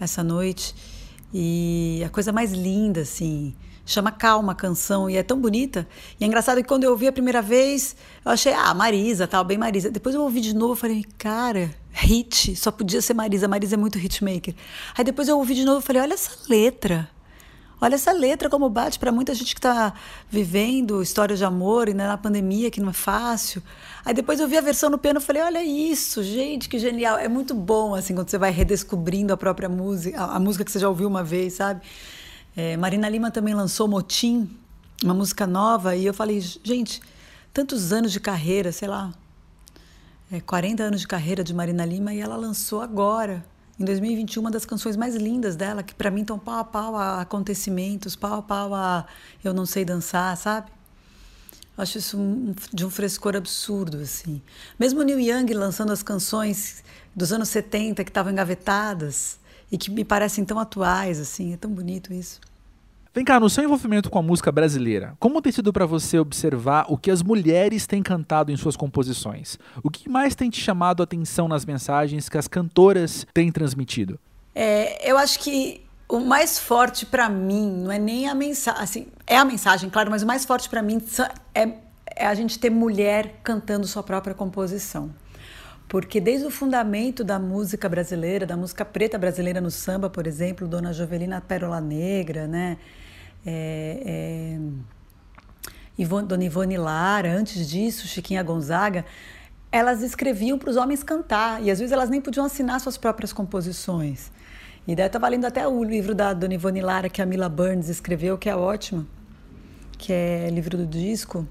[0.00, 0.74] essa noite
[1.32, 3.54] e a coisa mais linda, assim
[3.86, 5.86] chama Calma a canção e é tão bonita.
[6.20, 9.44] E é engraçado que quando eu ouvi a primeira vez, eu achei, ah, Marisa, tal,
[9.44, 9.90] bem Marisa.
[9.90, 13.78] Depois eu ouvi de novo e falei, cara, hit, só podia ser Marisa, Marisa é
[13.78, 14.54] muito hitmaker.
[14.98, 17.08] Aí depois eu ouvi de novo e falei, olha essa letra.
[17.78, 19.92] Olha essa letra como bate para muita gente que está
[20.30, 23.62] vivendo histórias de amor e né, na pandemia que não é fácil.
[24.02, 27.18] Aí depois eu vi a versão no piano e falei, olha isso, gente, que genial.
[27.18, 30.78] É muito bom assim quando você vai redescobrindo a própria música, a, música que você
[30.78, 31.82] já ouviu uma vez, sabe?
[32.56, 34.48] É, Marina Lima também lançou Motim,
[35.04, 37.02] uma música nova, e eu falei, gente,
[37.52, 39.12] tantos anos de carreira, sei lá,
[40.32, 43.44] é, 40 anos de carreira de Marina Lima, e ela lançou agora,
[43.78, 46.96] em 2021, uma das canções mais lindas dela, que para mim estão pau a pau
[46.96, 49.06] a acontecimentos, pau a pau a
[49.44, 50.70] Eu Não Sei Dançar, sabe?
[51.76, 52.18] Acho isso
[52.72, 54.40] de um frescor absurdo, assim.
[54.78, 56.82] Mesmo Neil Young lançando as canções
[57.14, 59.38] dos anos 70 que estavam engavetadas,
[59.70, 62.40] e que me parecem tão atuais, assim, é tão bonito isso.
[63.16, 66.84] Vem cá, no seu envolvimento com a música brasileira, como tem sido para você observar
[66.90, 69.58] o que as mulheres têm cantado em suas composições?
[69.82, 74.20] O que mais tem te chamado a atenção nas mensagens que as cantoras têm transmitido?
[74.54, 79.06] É, eu acho que o mais forte para mim não é nem a mensagem, assim,
[79.26, 81.00] é a mensagem, claro, mas o mais forte para mim
[81.54, 81.72] é,
[82.14, 85.10] é a gente ter mulher cantando sua própria composição
[85.88, 90.66] porque desde o fundamento da música brasileira, da música preta brasileira no samba, por exemplo,
[90.66, 92.76] Dona Jovelina Pérola Negra, né?
[93.46, 94.58] É, é,
[95.96, 99.04] Ivone, Dona Ivone Lara, antes disso, Chiquinha Gonzaga,
[99.70, 103.32] elas escreviam para os homens cantar e às vezes elas nem podiam assinar suas próprias
[103.32, 104.30] composições.
[104.86, 107.88] E daí estava lendo até o livro da Dona Ivone Lara que a Mila Burns
[107.88, 109.06] escreveu, que é ótimo,
[109.98, 111.46] que é livro do disco.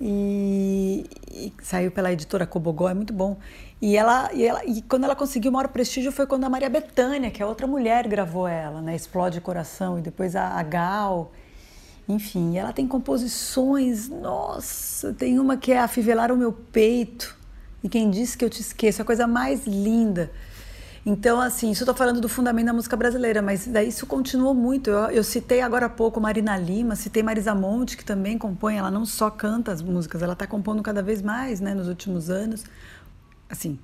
[0.00, 3.38] E, e, saiu pela editora Cobogó, é muito bom.
[3.82, 6.70] E ela, e ela e quando ela conseguiu o maior prestígio foi quando a Maria
[6.70, 8.94] Bethânia, que é outra mulher, gravou ela, né?
[8.94, 11.32] Explode Coração, e depois a, a Gal.
[12.08, 17.36] Enfim, ela tem composições, nossa, tem uma que é Afivelar o Meu Peito,
[17.82, 20.30] e quem disse que eu te esqueço, a coisa mais linda.
[21.04, 24.54] Então, assim, isso eu tô falando do fundamento da música brasileira, mas daí isso continuou
[24.54, 24.90] muito.
[24.90, 28.92] Eu, eu, citei agora há pouco Marina Lima, citei Marisa Monte, que também compõe, ela
[28.92, 32.64] não só canta as músicas, ela está compondo cada vez mais, né, nos últimos anos.
[33.52, 33.78] Assim,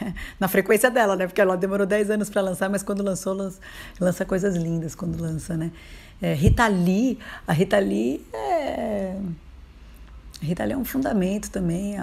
[0.38, 1.26] na frequência dela, né?
[1.26, 3.60] Porque ela demorou 10 anos para lançar, mas quando lançou, lança,
[4.00, 5.70] lança, coisas lindas quando lança, né?
[6.20, 9.16] É, Rita Lee, a Rita Lee é
[10.44, 11.96] Rita Lee é um fundamento também.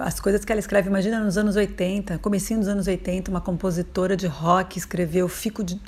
[0.00, 4.16] As coisas que ela escreve, imagina nos anos 80, comecinho dos anos 80, uma compositora
[4.16, 5.80] de rock escreveu Fico de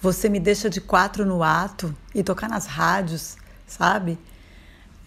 [0.00, 3.36] Você me deixa de quatro no ato e tocar nas rádios,
[3.66, 4.18] sabe?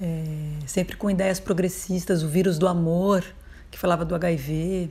[0.02, 0.26] É,
[0.66, 3.24] sempre com ideias progressistas, o vírus do amor,
[3.76, 4.88] que falava do HIV.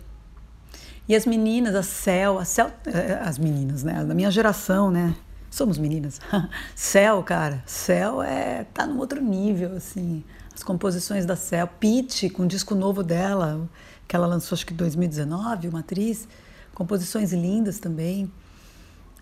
[1.09, 4.05] E as meninas, a Cel, a Cel, é, as meninas, né?
[4.05, 5.17] Da minha geração, né?
[5.51, 6.21] Somos meninas.
[6.77, 10.23] Cel, cara, Cel é tá num outro nível, assim
[10.55, 13.69] as composições da Cel, Pete, com o disco novo dela,
[14.07, 16.29] que ela lançou acho que em 2019, uma atriz,
[16.73, 18.31] composições lindas também.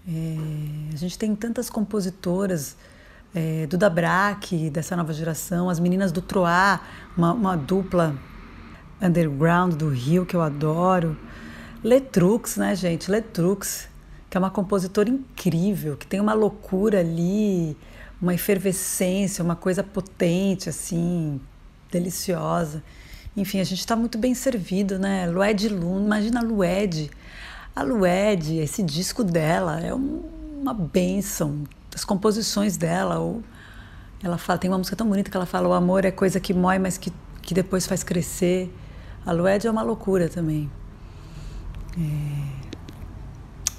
[0.07, 2.77] É, a gente tem tantas compositoras,
[3.35, 6.81] é, Duda Braque, dessa nova geração, as meninas do Troá,
[7.17, 8.15] uma, uma dupla
[9.03, 11.17] underground do Rio que eu adoro.
[11.83, 13.11] Letrux, né, gente?
[13.11, 13.89] Letrux,
[14.31, 17.77] que é uma compositora incrível, que tem uma loucura ali,
[18.21, 21.41] uma efervescência, uma coisa potente, assim,
[21.91, 22.83] deliciosa.
[23.37, 25.27] Enfim, a gente está muito bem servido, né?
[25.27, 27.11] Lued Luna, imagina a Lued.
[27.75, 30.23] A Lued, esse disco dela é um,
[30.61, 31.65] uma benção.
[31.95, 33.43] As composições dela, ou,
[34.23, 36.55] ela fala, tem uma música tão bonita que ela fala: o amor é coisa que
[36.55, 38.71] mói, mas que, que depois faz crescer.
[39.25, 40.71] A Lued é uma loucura também.
[41.97, 42.63] É...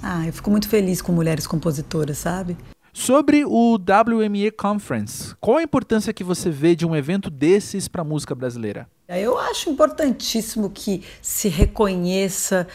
[0.02, 2.56] Ah, eu fico muito feliz com mulheres compositoras, sabe?
[2.92, 8.02] Sobre o WME Conference, qual a importância que você vê de um evento desses para
[8.02, 8.88] a música brasileira?
[9.08, 12.66] Eu acho importantíssimo que se reconheça,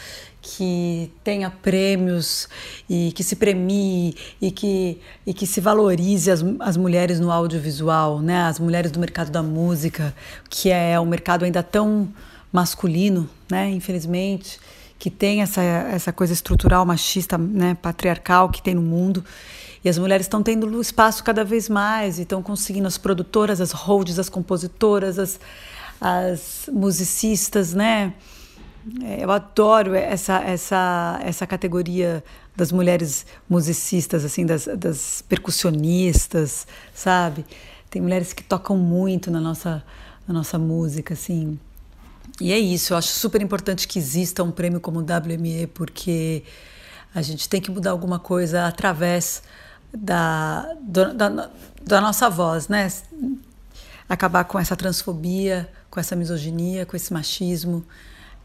[0.41, 2.47] que tenha prêmios
[2.89, 8.19] e que se premie e que, e que se valorize as, as mulheres no audiovisual,
[8.19, 8.41] né?
[8.41, 10.13] as mulheres do mercado da música,
[10.49, 12.10] que é um mercado ainda tão
[12.52, 13.70] masculino, né?
[13.70, 14.60] infelizmente,
[14.98, 17.76] que tem essa, essa coisa estrutural machista, né?
[17.82, 19.24] patriarcal que tem no mundo.
[19.84, 23.72] E as mulheres estão tendo espaço cada vez mais e estão conseguindo as produtoras, as
[23.72, 25.40] holds, as compositoras, as,
[26.02, 28.14] as musicistas, né?
[29.04, 32.24] É, eu adoro essa, essa, essa categoria
[32.56, 37.46] das mulheres musicistas, assim, das, das percussionistas, sabe?
[37.90, 39.84] Tem mulheres que tocam muito na nossa,
[40.28, 41.60] na nossa música, assim.
[42.39, 46.43] E é isso, eu acho super importante que exista um prêmio como o WME, porque
[47.13, 49.43] a gente tem que mudar alguma coisa através
[49.93, 51.49] da, do, da,
[51.82, 52.88] da nossa voz, né?
[54.08, 57.86] Acabar com essa transfobia, com essa misoginia, com esse machismo,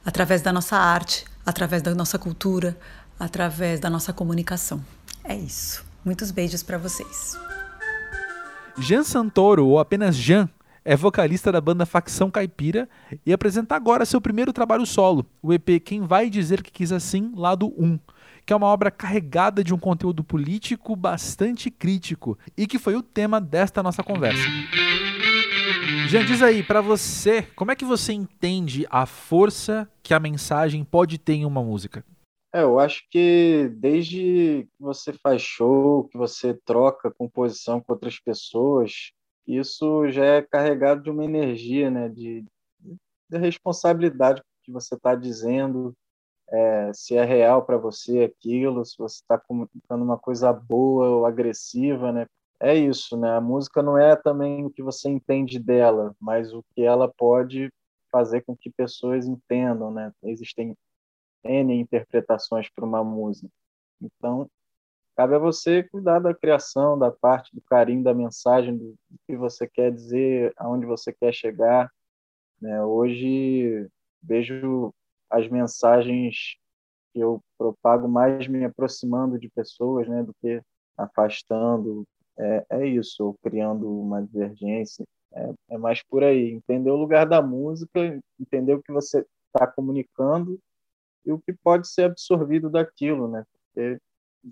[0.04, 2.76] através da nossa arte, através da nossa cultura,
[3.18, 4.84] através da nossa comunicação.
[5.22, 5.84] É isso.
[6.04, 7.38] Muitos beijos para vocês.
[8.78, 10.48] Jean Santoro, ou apenas Jean,
[10.84, 12.88] é vocalista da banda Facção Caipira
[13.24, 17.32] e apresenta agora seu primeiro trabalho solo, o EP Quem Vai Dizer Que Quis Assim,
[17.34, 17.98] lado 1
[18.46, 23.02] que é uma obra carregada de um conteúdo político bastante crítico e que foi o
[23.02, 24.42] tema desta nossa conversa.
[26.08, 30.84] Jean, diz aí, para você, como é que você entende a força que a mensagem
[30.84, 32.04] pode ter em uma música?
[32.52, 38.20] É, eu acho que desde que você faz show, que você troca composição com outras
[38.20, 39.12] pessoas,
[39.46, 42.44] isso já é carregado de uma energia, né, de,
[43.28, 45.94] de responsabilidade que você está dizendo,
[46.50, 51.26] é, se é real para você aquilo, se você está comunicando uma coisa boa ou
[51.26, 52.26] agressiva, né?
[52.60, 53.36] É isso, né?
[53.36, 57.70] A música não é também o que você entende dela, mas o que ela pode
[58.10, 60.12] fazer com que pessoas entendam, né?
[60.22, 60.76] Existem
[61.44, 63.48] N interpretações para uma música.
[64.00, 64.48] Então,
[65.16, 68.94] cabe a você cuidar da criação, da parte do carinho, da mensagem, do,
[69.26, 71.90] que você quer dizer, aonde você quer chegar.
[72.60, 72.82] Né?
[72.84, 73.88] Hoje
[74.22, 74.92] vejo
[75.30, 76.56] as mensagens
[77.12, 80.60] que eu propago mais me aproximando de pessoas, né, do que
[80.96, 82.04] afastando.
[82.36, 85.04] É, é isso, ou criando uma divergência.
[85.32, 89.66] É, é mais por aí, entender o lugar da música, entender o que você está
[89.66, 90.58] comunicando
[91.24, 93.44] e o que pode ser absorvido daquilo, né?
[93.52, 93.98] Porque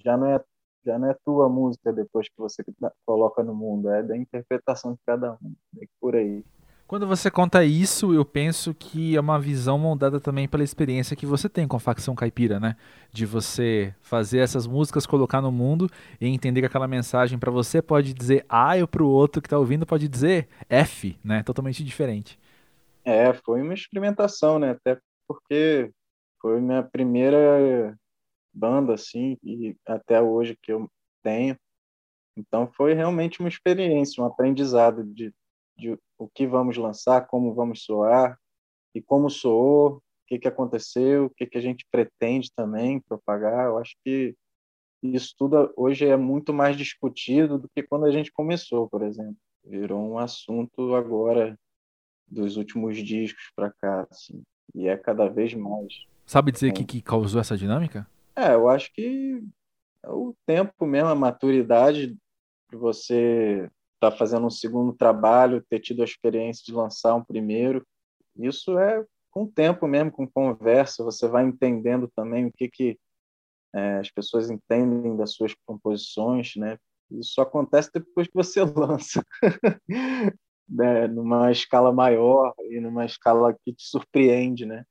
[0.05, 0.43] já não é
[0.85, 2.65] já não é tua música depois que você
[3.07, 6.45] coloca no mundo, é da interpretação de cada um, é por aí.
[6.93, 11.25] Quando você conta isso, eu penso que é uma visão moldada também pela experiência que
[11.25, 12.77] você tem com a facção caipira, né?
[13.11, 15.89] De você fazer essas músicas, colocar no mundo
[16.21, 19.47] e entender que aquela mensagem para você pode dizer A e para o outro que
[19.47, 21.43] está ouvindo pode dizer F, né?
[21.43, 22.39] Totalmente diferente.
[23.03, 24.73] É, foi uma experimentação, né?
[24.73, 25.91] Até porque
[26.43, 27.97] foi minha primeira
[28.53, 30.89] banda, assim, e até hoje que eu
[31.23, 31.57] tenho.
[32.37, 35.33] Então foi realmente uma experiência, um aprendizado de
[35.77, 38.39] de o que vamos lançar, como vamos soar
[38.95, 43.67] e como soou, o que, que aconteceu, o que, que a gente pretende também propagar.
[43.67, 44.35] Eu acho que
[45.03, 49.37] isso tudo hoje é muito mais discutido do que quando a gente começou, por exemplo.
[49.65, 51.59] Virou um assunto agora
[52.29, 54.43] dos últimos discos para cá, assim,
[54.75, 56.07] e é cada vez mais.
[56.25, 58.07] Sabe dizer o que, que causou essa dinâmica?
[58.37, 59.43] É, eu acho que
[60.03, 62.09] é o tempo mesmo, a maturidade
[62.71, 67.25] de você estar tá fazendo um segundo trabalho, ter tido a experiência de lançar um
[67.25, 67.87] primeiro.
[68.37, 72.99] Isso é com o tempo mesmo, com conversa, você vai entendendo também o que, que
[73.75, 76.79] é, as pessoas entendem das suas composições, né?
[77.11, 79.25] Isso acontece depois que você lança,
[80.69, 81.07] né?
[81.07, 84.85] numa escala maior e numa escala que te surpreende, né?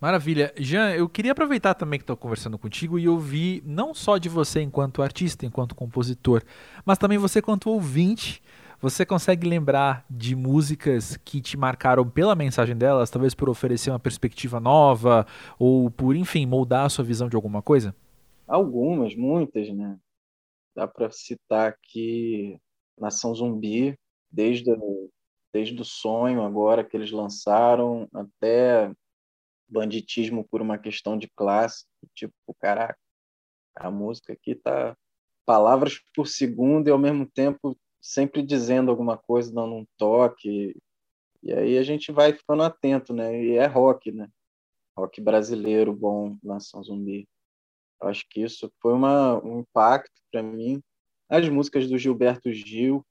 [0.00, 0.52] Maravilha.
[0.56, 4.60] Jean, eu queria aproveitar também que estou conversando contigo e ouvir não só de você
[4.60, 6.42] enquanto artista, enquanto compositor,
[6.84, 8.40] mas também você enquanto ouvinte.
[8.80, 13.98] Você consegue lembrar de músicas que te marcaram pela mensagem delas, talvez por oferecer uma
[13.98, 15.26] perspectiva nova
[15.58, 17.92] ou por, enfim, moldar a sua visão de alguma coisa?
[18.46, 19.98] Algumas, muitas, né?
[20.76, 22.56] Dá para citar aqui
[22.96, 23.98] Nação Zumbi,
[24.30, 24.70] desde,
[25.52, 28.92] desde o sonho agora que eles lançaram até
[29.68, 32.98] banditismo por uma questão de classe, tipo, caraca,
[33.74, 34.96] a música aqui tá
[35.44, 40.76] palavras por segundo e ao mesmo tempo sempre dizendo alguma coisa, dando um toque.
[41.42, 43.42] E aí a gente vai ficando atento, né?
[43.42, 44.28] E é rock, né?
[44.96, 47.28] Rock brasileiro bom, Nação Zumbi.
[48.00, 50.82] Eu acho que isso foi uma, um impacto para mim.
[51.28, 53.04] As músicas do Gilberto Gil,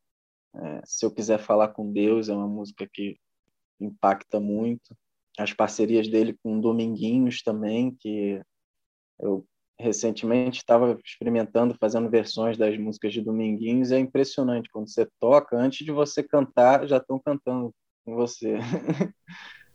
[0.55, 3.17] é, Se Eu Quiser Falar com Deus, é uma música que
[3.79, 4.95] impacta muito
[5.37, 8.41] as parcerias dele com Dominguinhos também, que
[9.19, 9.45] eu
[9.79, 15.55] recentemente estava experimentando, fazendo versões das músicas de Dominguinhos, e é impressionante, quando você toca,
[15.55, 17.73] antes de você cantar, já estão cantando
[18.03, 18.55] com você.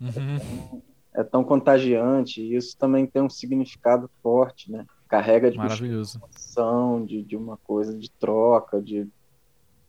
[0.00, 0.82] Uhum.
[1.14, 4.86] É tão contagiante, e isso também tem um significado forte, né?
[5.06, 9.06] Carrega de emoção, de, de uma coisa de troca, de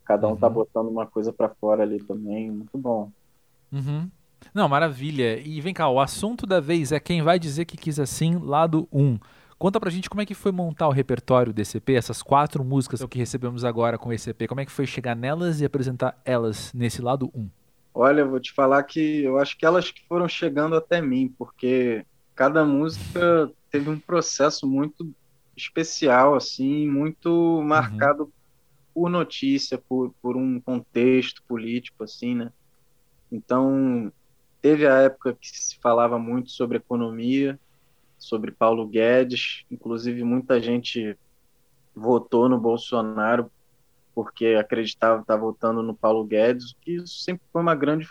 [0.04, 0.40] cada um tá uhum.
[0.40, 3.10] tá botando uma coisa para fora ali também, muito bom.
[3.72, 4.10] Uhum.
[4.52, 5.40] Não, maravilha.
[5.40, 8.88] E vem cá, o assunto da vez é quem vai dizer que quis assim, lado
[8.92, 9.18] 1.
[9.58, 13.04] Conta pra gente como é que foi montar o repertório desse EP, essas quatro músicas
[13.04, 14.46] que recebemos agora com esse EP.
[14.48, 17.48] Como é que foi chegar nelas e apresentar elas nesse lado 1?
[17.94, 21.32] Olha, eu vou te falar que eu acho que elas que foram chegando até mim,
[21.38, 22.04] porque
[22.34, 25.08] cada música teve um processo muito
[25.56, 27.62] especial, assim, muito uhum.
[27.62, 28.32] marcado
[28.92, 32.52] por notícia, por, por um contexto político, assim, né?
[33.30, 34.12] Então,
[34.64, 37.60] Teve a época que se falava muito sobre economia,
[38.16, 41.18] sobre Paulo Guedes, inclusive muita gente
[41.94, 43.50] votou no Bolsonaro
[44.14, 48.08] porque acreditava estar votando no Paulo Guedes, que isso sempre foi uma grande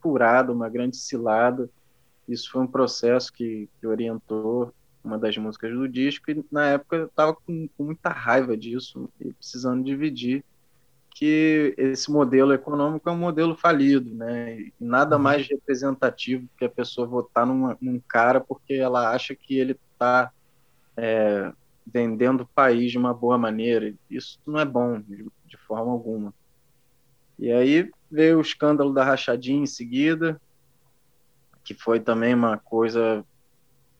[0.00, 1.68] furada, uma grande cilada.
[2.26, 4.72] Isso foi um processo que, que orientou
[5.04, 9.10] uma das músicas do disco e na época eu estava com, com, muita raiva disso
[9.20, 10.42] e precisando dividir
[11.14, 14.58] que esse modelo econômico é um modelo falido, né?
[14.60, 15.22] E nada uhum.
[15.22, 20.32] mais representativo que a pessoa votar numa, num cara porque ela acha que ele está
[20.96, 21.52] é,
[21.86, 23.94] vendendo o país de uma boa maneira.
[24.10, 26.32] Isso não é bom de, de forma alguma.
[27.38, 30.40] E aí veio o escândalo da rachadinha em seguida,
[31.64, 33.24] que foi também uma coisa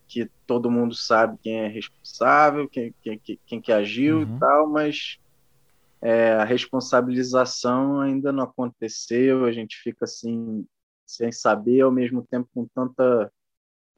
[0.09, 4.37] que todo mundo sabe quem é responsável, quem, quem, quem que agiu uhum.
[4.37, 5.19] e tal, mas
[6.03, 10.67] é, a responsabilização ainda não aconteceu, a gente fica assim,
[11.07, 13.33] sem saber, ao mesmo tempo com tanta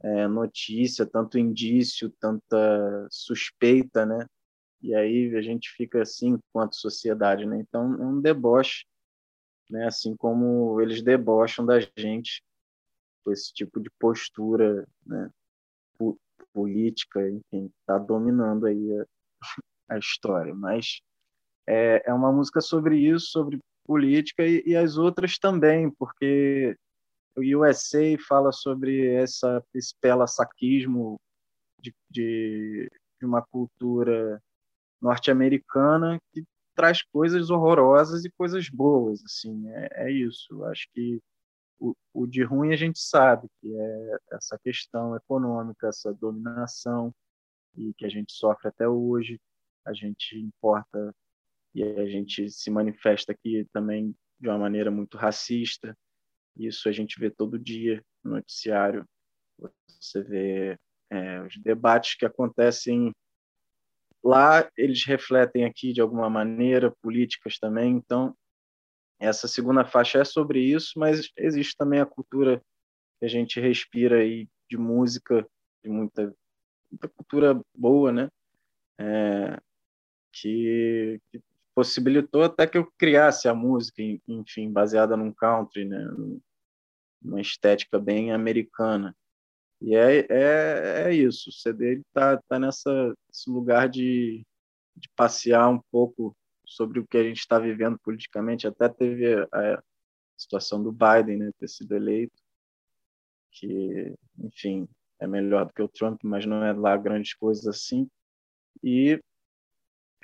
[0.03, 4.27] é, notícia, tanto indício, tanta suspeita, né?
[4.83, 7.59] E aí a gente fica assim, enquanto sociedade, né?
[7.59, 8.85] Então é um deboche,
[9.71, 9.87] né?
[9.87, 12.45] Assim como eles debocham da gente
[13.25, 15.31] com esse tipo de postura, né?
[16.53, 19.07] política, enfim, está dominando aí a,
[19.97, 21.01] a história, mas
[21.67, 26.77] é, é uma música sobre isso, sobre política e, e as outras também, porque
[27.37, 31.21] o USA fala sobre essa, esse pela-saquismo
[31.81, 32.91] de, de,
[33.21, 34.41] de uma cultura
[35.01, 36.45] norte-americana que
[36.75, 40.65] traz coisas horrorosas e coisas boas, assim, é, é isso.
[40.65, 41.21] Acho que
[41.79, 47.13] o, o, de ruim a gente sabe que é essa questão econômica, essa dominação
[47.77, 49.41] e que a gente sofre até hoje.
[49.85, 51.15] A gente importa
[51.75, 55.97] e a gente se manifesta aqui também de uma maneira muito racista.
[56.57, 59.05] Isso a gente vê todo dia no noticiário.
[59.89, 60.79] Você vê
[61.11, 63.13] é, os debates que acontecem
[64.23, 67.93] lá, eles refletem aqui de alguma maneira, políticas também.
[67.93, 68.37] Então,
[69.19, 72.63] essa segunda faixa é sobre isso, mas existe também a cultura
[73.19, 75.47] que a gente respira aí de música,
[75.83, 76.35] de muita,
[76.91, 78.29] muita cultura boa, né?
[78.99, 79.59] É,
[80.33, 81.41] que, que,
[81.75, 86.07] possibilitou até que eu criasse a música, enfim, baseada num country, né?
[87.23, 89.17] Uma estética bem americana.
[89.81, 93.15] E é, é, é isso, o CD está tá nessa
[93.47, 94.47] lugar de,
[94.97, 96.35] de passear um pouco
[96.67, 98.67] sobre o que a gente está vivendo politicamente.
[98.67, 99.83] Até teve a, a
[100.37, 102.43] situação do Biden né, ter sido eleito,
[103.53, 104.89] que, enfim,
[105.21, 108.09] é melhor do que o Trump, mas não é lá grandes coisas assim.
[108.83, 109.21] E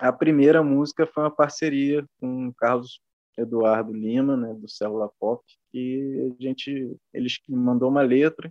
[0.00, 3.00] a primeira música foi uma parceria com o Carlos
[3.36, 8.50] Eduardo Lima, né, do Célula Pop, que a gente, eles mandou uma letra,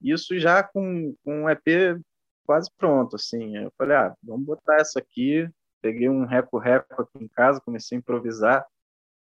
[0.00, 2.00] isso já com, com um EP
[2.46, 3.58] quase pronto, assim.
[3.58, 5.48] Eu falei, ah, vamos botar essa aqui,
[5.82, 8.66] peguei um reco-reco aqui em casa, comecei a improvisar,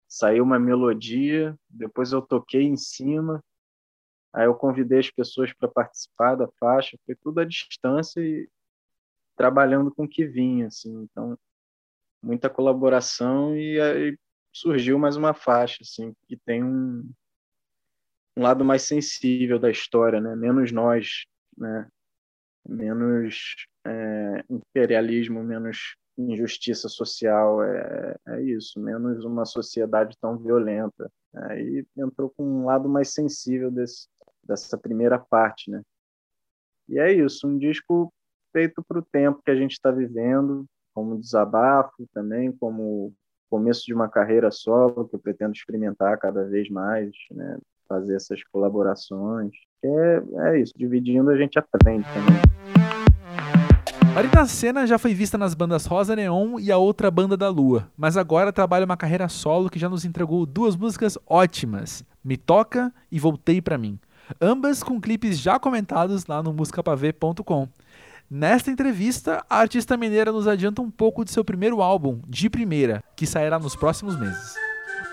[0.08, 3.44] saiu uma melodia, depois eu toquei em cima,
[4.32, 8.48] aí eu convidei as pessoas para participar da faixa, foi tudo à distância e
[9.38, 11.38] trabalhando com o que vinha, assim, então
[12.22, 14.18] muita colaboração e aí
[14.52, 17.10] surgiu mais uma faixa, assim, que tem um,
[18.36, 20.36] um lado mais sensível da história, né?
[20.36, 21.26] menos nós,
[21.56, 21.88] né?
[22.68, 31.12] menos é, imperialismo, menos injustiça social, é, é isso, menos uma sociedade tão violenta.
[31.34, 34.08] Aí entrou com um lado mais sensível desse,
[34.44, 35.84] dessa primeira parte, né?
[36.90, 38.12] E é isso, um disco
[38.52, 43.14] feito para o tempo que a gente está vivendo, como desabafo também, como
[43.50, 47.58] começo de uma carreira solo que eu pretendo experimentar cada vez mais, né?
[47.88, 49.52] Fazer essas colaborações.
[49.84, 52.48] É, é isso, dividindo a gente aprende também.
[54.18, 57.88] Marina Senna já foi vista nas bandas Rosa Neon e a outra Banda da Lua,
[57.96, 62.92] mas agora trabalha uma carreira solo que já nos entregou duas músicas ótimas, Me Toca
[63.12, 64.00] e Voltei Pra Mim,
[64.42, 67.70] ambas com clipes já comentados lá no musicapavê.com.
[68.30, 73.02] Nesta entrevista, a artista mineira nos adianta um pouco de seu primeiro álbum, De Primeira,
[73.16, 74.54] que sairá nos próximos meses.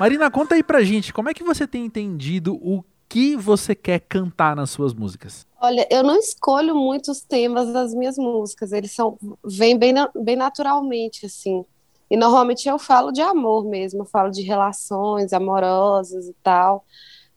[0.01, 4.01] Marina, conta aí pra gente, como é que você tem entendido o que você quer
[4.01, 5.47] cantar nas suas músicas?
[5.61, 11.25] Olha, eu não escolho muitos temas das minhas músicas, eles são vêm bem, bem naturalmente,
[11.25, 11.65] assim.
[12.11, 16.85] E normalmente eu falo de amor mesmo, eu falo de relações amorosas e tal.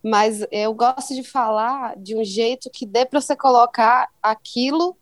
[0.04, 4.98] Mas eu gosto de falar de um jeito que dê para você colocar aquilo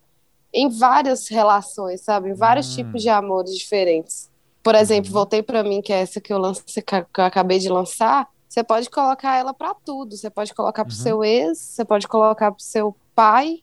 [0.55, 2.29] em várias relações, sabe?
[2.29, 2.75] Em vários hum.
[2.77, 4.31] tipos de amores diferentes.
[4.63, 5.13] Por exemplo, uhum.
[5.13, 8.27] voltei para mim, que é essa que eu lancei, que eu acabei de lançar.
[8.47, 10.15] Você pode colocar ela para tudo.
[10.15, 11.03] Você pode colocar para o uhum.
[11.03, 13.61] seu ex, você pode colocar para o seu pai,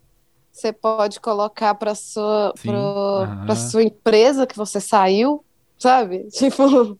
[0.52, 3.46] você pode colocar para sua uhum.
[3.46, 5.42] para sua empresa que você saiu,
[5.78, 6.28] sabe?
[6.30, 6.98] Tipo,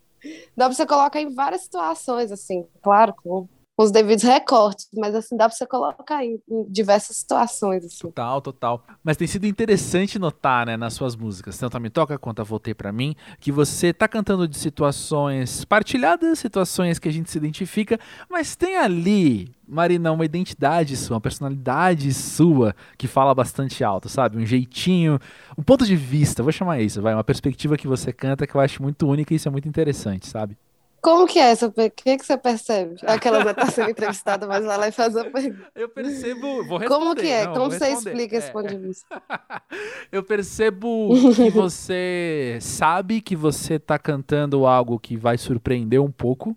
[0.56, 5.14] dá para você colocar em várias situações assim, claro, com com os devidos recortes, mas
[5.14, 7.84] assim, dá pra você colocar em, em, diversas situações.
[7.84, 7.98] Assim.
[7.98, 8.84] Total, total.
[9.02, 12.44] Mas tem sido interessante notar, né, nas suas músicas, tanto a Me Toca quanto a
[12.44, 17.38] Voltei para mim, que você tá cantando de situações partilhadas, situações que a gente se
[17.38, 17.98] identifica,
[18.28, 24.36] mas tem ali, Marina, uma identidade sua, uma personalidade sua que fala bastante alto, sabe?
[24.36, 25.18] Um jeitinho,
[25.56, 28.60] um ponto de vista, vou chamar isso, vai, uma perspectiva que você canta que eu
[28.60, 30.58] acho muito única e isso é muito interessante, sabe?
[31.02, 31.66] Como que é essa?
[31.66, 32.94] O que, que você percebe?
[33.04, 35.66] Aquela já está sendo entrevistada, mas vai lá e faz a pergunta.
[35.74, 36.64] Eu percebo.
[36.64, 36.88] Vou responder.
[36.88, 37.44] Como que é?
[37.44, 38.38] Não, Como você explica é.
[38.38, 39.22] esse ponto de vista?
[40.12, 46.56] Eu percebo que você sabe que você está cantando algo que vai surpreender um pouco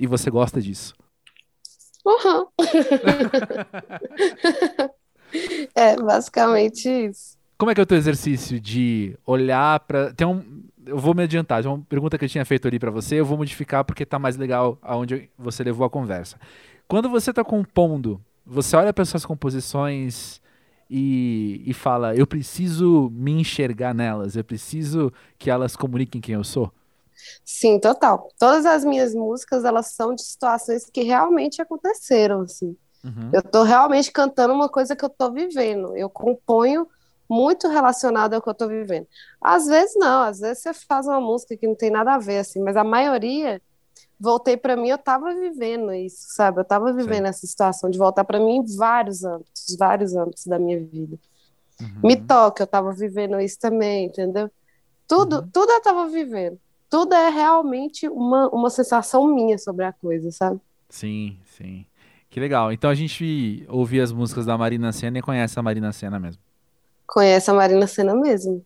[0.00, 0.92] e você gosta disso.
[2.04, 2.46] Uhum.
[5.76, 7.38] é basicamente isso.
[7.56, 10.12] Como é que é o teu exercício de olhar para.
[10.14, 11.64] Tem um eu vou me adiantar.
[11.66, 14.36] Uma pergunta que eu tinha feito ali para você, eu vou modificar porque tá mais
[14.36, 16.36] legal aonde você levou a conversa.
[16.86, 20.40] Quando você tá compondo, você olha para suas composições
[20.90, 26.44] e, e fala: eu preciso me enxergar nelas, eu preciso que elas comuniquem quem eu
[26.44, 26.72] sou?
[27.44, 28.28] Sim, total.
[28.38, 32.76] Todas as minhas músicas, elas são de situações que realmente aconteceram, assim.
[33.04, 33.30] Uhum.
[33.32, 35.96] Eu tô realmente cantando uma coisa que eu tô vivendo.
[35.96, 36.86] Eu componho
[37.30, 39.06] muito relacionado ao que eu tô vivendo.
[39.40, 42.38] Às vezes não, às vezes você faz uma música que não tem nada a ver,
[42.38, 43.62] assim, mas a maioria,
[44.18, 46.60] voltei para mim, eu tava vivendo isso, sabe?
[46.60, 50.58] Eu tava vivendo essa situação de voltar para mim em vários âmbitos, vários âmbitos da
[50.58, 51.16] minha vida.
[51.80, 52.00] Uhum.
[52.02, 54.50] Me toca, eu tava vivendo isso também, entendeu?
[55.08, 55.48] Tudo, Uhum.
[55.52, 56.58] tudo eu tava vivendo.
[56.90, 60.60] Tudo é realmente uma, uma sensação minha sobre a coisa, sabe?
[60.88, 61.86] Sim, sim.
[62.28, 62.72] Que legal.
[62.72, 66.42] Então a gente ouvir as músicas da Marina Senna e conhece a Marina Senna mesmo.
[67.10, 68.64] Conhece a Marina Senna mesmo.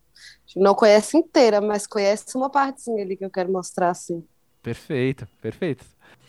[0.55, 4.23] Não conhece inteira, mas conhece uma partezinha ali que eu quero mostrar, assim.
[4.63, 5.85] Perfeito, perfeito.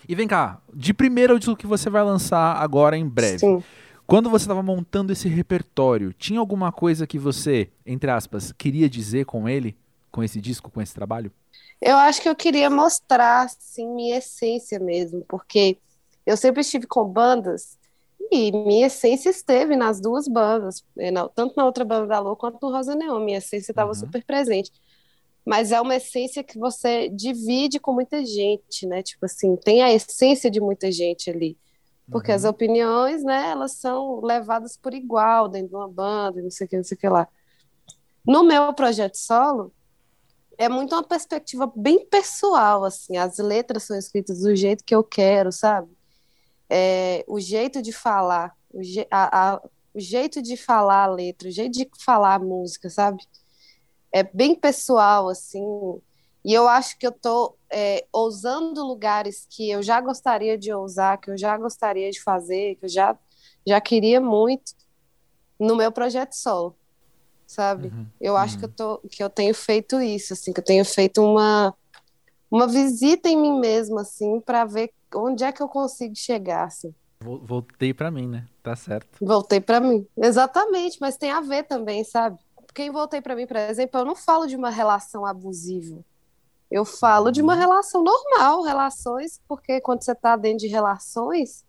[0.07, 3.39] E vem cá, de primeiro o disco que você vai lançar agora em breve.
[3.39, 3.63] Sim.
[4.07, 9.25] Quando você estava montando esse repertório, tinha alguma coisa que você, entre aspas, queria dizer
[9.25, 9.75] com ele,
[10.11, 11.31] com esse disco, com esse trabalho?
[11.81, 15.77] Eu acho que eu queria mostrar, assim, minha essência mesmo, porque
[16.25, 17.74] eu sempre estive com bandas
[18.31, 22.59] e minha essência esteve nas duas bandas, eh, tanto na outra banda da Lua quanto
[22.61, 23.19] no Rosa Neon.
[23.23, 23.95] Minha essência estava Uhum.
[23.95, 24.71] super presente.
[25.45, 29.03] Mas é uma essência que você divide com muita gente, né?
[29.03, 31.57] Tipo assim, tem a essência de muita gente ali.
[32.11, 32.49] Porque as Uhum.
[32.51, 36.69] opiniões, né, elas são levadas por igual dentro de uma banda, e não sei o
[36.69, 37.27] que, não sei o que lá.
[38.25, 39.71] No meu projeto solo,
[40.57, 43.17] é muito uma perspectiva bem pessoal, assim.
[43.17, 45.94] As letras são escritas do jeito que eu quero, sabe?
[46.69, 49.61] É, o jeito de falar, o, je- a- a-
[49.93, 53.23] o jeito de falar a letra, o jeito de falar a música, sabe?
[54.13, 55.63] É bem pessoal, assim.
[56.43, 61.19] E eu acho que eu tô é, ousando lugares que eu já gostaria de ousar,
[61.19, 63.17] que eu já gostaria de fazer, que eu já,
[63.67, 64.73] já queria muito
[65.59, 66.77] no meu projeto solo,
[67.47, 67.89] sabe?
[67.89, 70.85] Uhum, Eu acho que eu tô, que eu tenho feito isso, assim, que eu tenho
[70.85, 71.75] feito uma
[72.51, 76.93] uma visita em mim mesma, assim, para ver onde é que eu consigo chegar, assim.
[77.21, 78.45] Vol- Voltei pra mim, né?
[78.61, 79.23] Tá certo.
[79.25, 80.05] Voltei para mim.
[80.17, 82.37] Exatamente, mas tem a ver também, sabe?
[82.73, 86.03] Quem voltei para mim, por exemplo, eu não falo de uma relação abusiva.
[86.69, 91.63] Eu falo de uma relação normal, relações, porque quando você tá dentro de relações,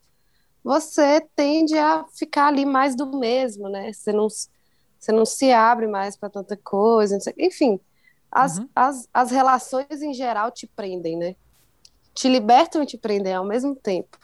[0.65, 3.93] você tende a ficar ali mais do mesmo, né?
[3.93, 7.79] Você não, você não se abre mais para tanta coisa, sei- enfim.
[8.31, 8.69] As, Uhum.
[8.75, 11.37] as, as relações em geral te prendem, né?
[12.17, 14.19] Te libertam e te prendem ao mesmo tempo.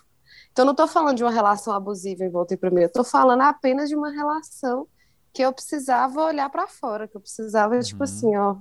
[0.51, 3.43] Então, não tô falando de uma relação abusiva em volta para mim, eu tô falando
[3.43, 4.87] apenas de uma relação
[5.33, 8.05] que eu precisava olhar para fora, que eu precisava, tipo Uhum.
[8.05, 8.57] assim, ó.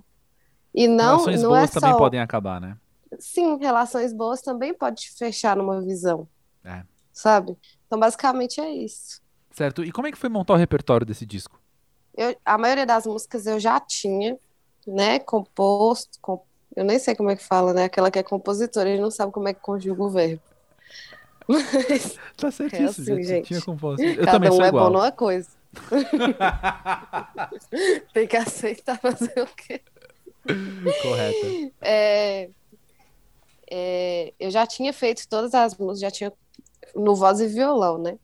[0.74, 1.98] E não, Relações não boas é também só.
[1.98, 2.78] podem acabar, né?
[3.20, 6.28] Sim, relações boas também pode te fechar numa visão,
[6.64, 6.84] É.
[7.12, 7.58] sabe?
[7.88, 9.22] Então, basicamente é isso.
[9.52, 9.84] Certo.
[9.84, 11.60] E como é que foi montar o repertório desse disco?
[12.16, 14.38] Eu, a maioria das músicas eu já tinha,
[14.88, 16.42] né, composto, com-
[16.76, 19.32] eu nem sei como é que fala, né, aquela que é compositora, ele não sabe
[19.32, 20.42] como é que conjuga o verbo.
[21.48, 23.48] Mas Tá certíssimo, assim, já gente.
[23.48, 23.60] tinha.
[23.60, 24.92] Eu cada também um sou é bom igual.
[24.92, 25.50] numa coisa.
[28.14, 29.82] Tem que aceitar fazer o quê?
[31.02, 31.72] Correta.
[31.82, 32.50] É,
[33.70, 36.34] é, eu já tinha feito todas as músicas, já tinha
[36.96, 38.18] no voz e violão, né?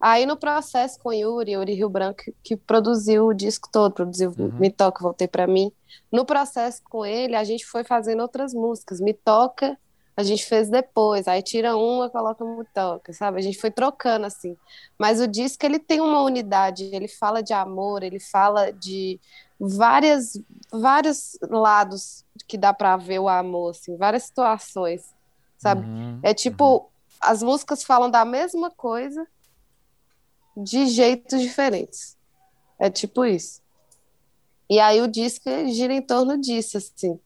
[0.00, 4.50] Aí no processo com Yuri, Yuri Rio Branco, que, produziu o disco todo, produziu Uhum.
[4.58, 5.70] Me Toca, Voltei Pra Mim.
[6.10, 8.98] No processo com ele, a gente foi fazendo outras músicas.
[8.98, 9.76] Me Toca,
[10.16, 11.28] a gente fez depois.
[11.28, 13.38] Aí tira uma, coloca Me Toca, sabe?
[13.38, 14.56] A gente foi trocando assim.
[14.98, 16.84] Mas o disco, ele tem uma unidade.
[16.92, 19.20] Ele fala de amor, ele fala de
[19.60, 20.40] várias,
[20.72, 25.14] vários lados que dá pra ver o amor, assim, várias situações,
[25.58, 25.86] sabe?
[25.86, 26.88] Uhum, É tipo,
[27.20, 29.26] as músicas falam da mesma coisa
[30.62, 32.16] de jeitos diferentes.
[32.78, 33.60] É tipo isso.
[34.68, 37.18] E aí o disco gira em torno disso, assim.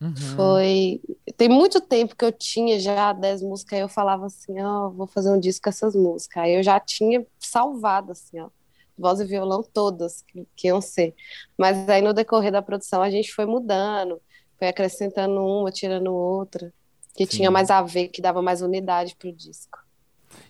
[0.00, 0.16] uhum.
[0.34, 1.00] Foi.
[1.36, 5.06] Tem muito tempo que eu tinha já 10 músicas, aí eu falava assim, ó, vou
[5.06, 6.42] fazer um disco com essas músicas.
[6.42, 8.48] Aí eu já tinha salvado, assim, ó,
[8.96, 11.14] voz e violão todas que, que iam ser.
[11.58, 14.20] Mas aí no decorrer da produção a gente foi mudando,
[14.58, 16.72] foi acrescentando uma, tirando outra,
[17.14, 17.36] que Sim.
[17.36, 19.78] tinha mais a ver, que dava mais unidade pro disco.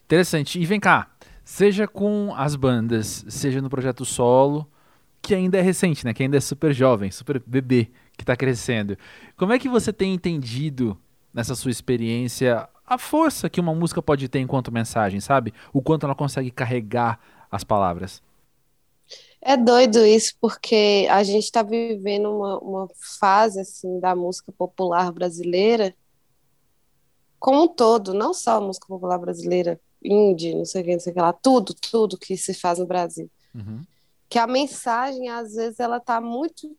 [0.05, 0.61] Interessante.
[0.61, 1.11] E vem cá,
[1.53, 4.67] seja com as bandas, seja no projeto solo,
[5.21, 6.15] que ainda é recente, né?
[6.15, 8.97] Que ainda é super jovem, super bebê, que tá crescendo.
[9.37, 10.99] Como é que você tem entendido
[11.33, 15.53] nessa sua experiência a força que uma música pode ter enquanto mensagem, sabe?
[15.75, 18.23] O quanto ela consegue carregar as palavras.
[19.39, 22.89] É doido isso, porque a gente está vivendo uma, uma
[23.21, 25.95] fase assim da música popular brasileira
[27.39, 31.01] como um todo, não só a música popular brasileira, indie, não sei o que, não
[31.01, 33.31] sei o que lá, tudo, tudo que se faz no Brasil.
[33.55, 33.83] Uhum.
[34.29, 36.75] Que a mensagem, às vezes, ela tá muito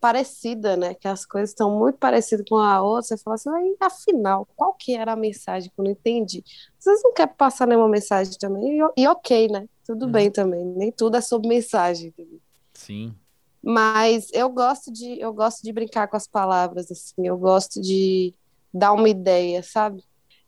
[0.00, 0.94] parecida, né?
[0.94, 3.16] Que as coisas estão muito parecidas com a outra.
[3.16, 6.42] Você fala assim, aí, afinal, qual que era a mensagem que eu não entendi?
[6.78, 8.78] Vocês não querem passar nenhuma mensagem também?
[8.78, 9.68] E, e ok, né?
[9.84, 10.12] Tudo uhum.
[10.12, 10.64] bem também.
[10.64, 12.08] Nem tudo é sobre mensagem.
[12.08, 12.40] Entendeu?
[12.72, 13.14] Sim.
[13.62, 17.26] Mas eu gosto de eu gosto de brincar com as palavras assim.
[17.26, 18.34] Eu gosto de
[18.72, 20.02] dar uma ideia, sabe?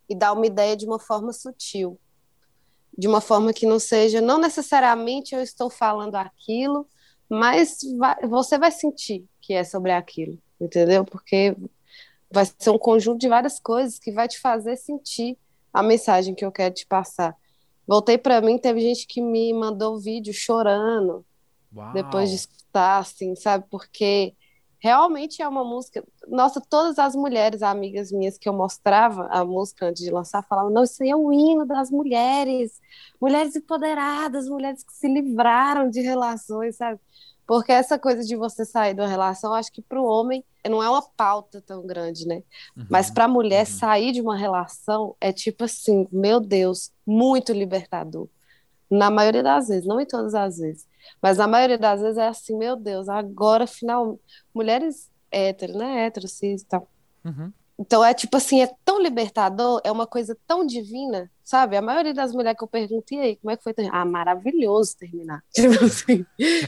[0.09, 1.99] E dar uma ideia de uma forma sutil.
[2.97, 6.86] De uma forma que não seja, não necessariamente eu estou falando aquilo,
[7.28, 11.05] mas vai, você vai sentir que é sobre aquilo, entendeu?
[11.05, 11.57] Porque
[12.30, 15.38] vai ser um conjunto de várias coisas que vai te fazer sentir
[15.72, 17.34] a mensagem que eu quero te passar.
[17.86, 21.24] Voltei para mim, teve gente que me mandou vídeo chorando
[21.74, 21.93] Uau.
[21.93, 23.64] depois de escutar, assim, sabe?
[23.70, 24.34] Porque
[24.83, 26.05] realmente é uma música.
[26.26, 30.72] Nossa, todas as mulheres, amigas minhas que eu mostrava a música antes de lançar, falavam:
[30.72, 32.80] não, isso aí é o hino das mulheres,
[33.20, 36.99] mulheres empoderadas, mulheres que se livraram de relações, sabe?
[37.47, 40.83] Porque essa coisa de você sair de uma relação, acho que para o homem não
[40.83, 42.43] é uma pauta tão grande, né?
[42.76, 43.72] Uhum, Mas para a mulher uhum.
[43.72, 48.28] sair de uma relação é tipo assim, meu Deus, muito libertador.
[48.91, 50.87] Na maioria das vezes, não em todas as vezes,
[51.21, 54.19] mas na maioria das vezes é assim, meu Deus, agora final
[54.55, 56.07] mulheres héteros, né?
[56.07, 56.89] Héteros, cis e tal.
[57.25, 57.53] Uhum.
[57.79, 61.77] Então é tipo assim, é tão libertador, é uma coisa tão divina, sabe?
[61.77, 63.75] A maioria das mulheres que eu pergunto, e aí, como é que foi?
[63.91, 65.43] Ah, maravilhoso terminar.
[65.53, 66.25] Tipo assim,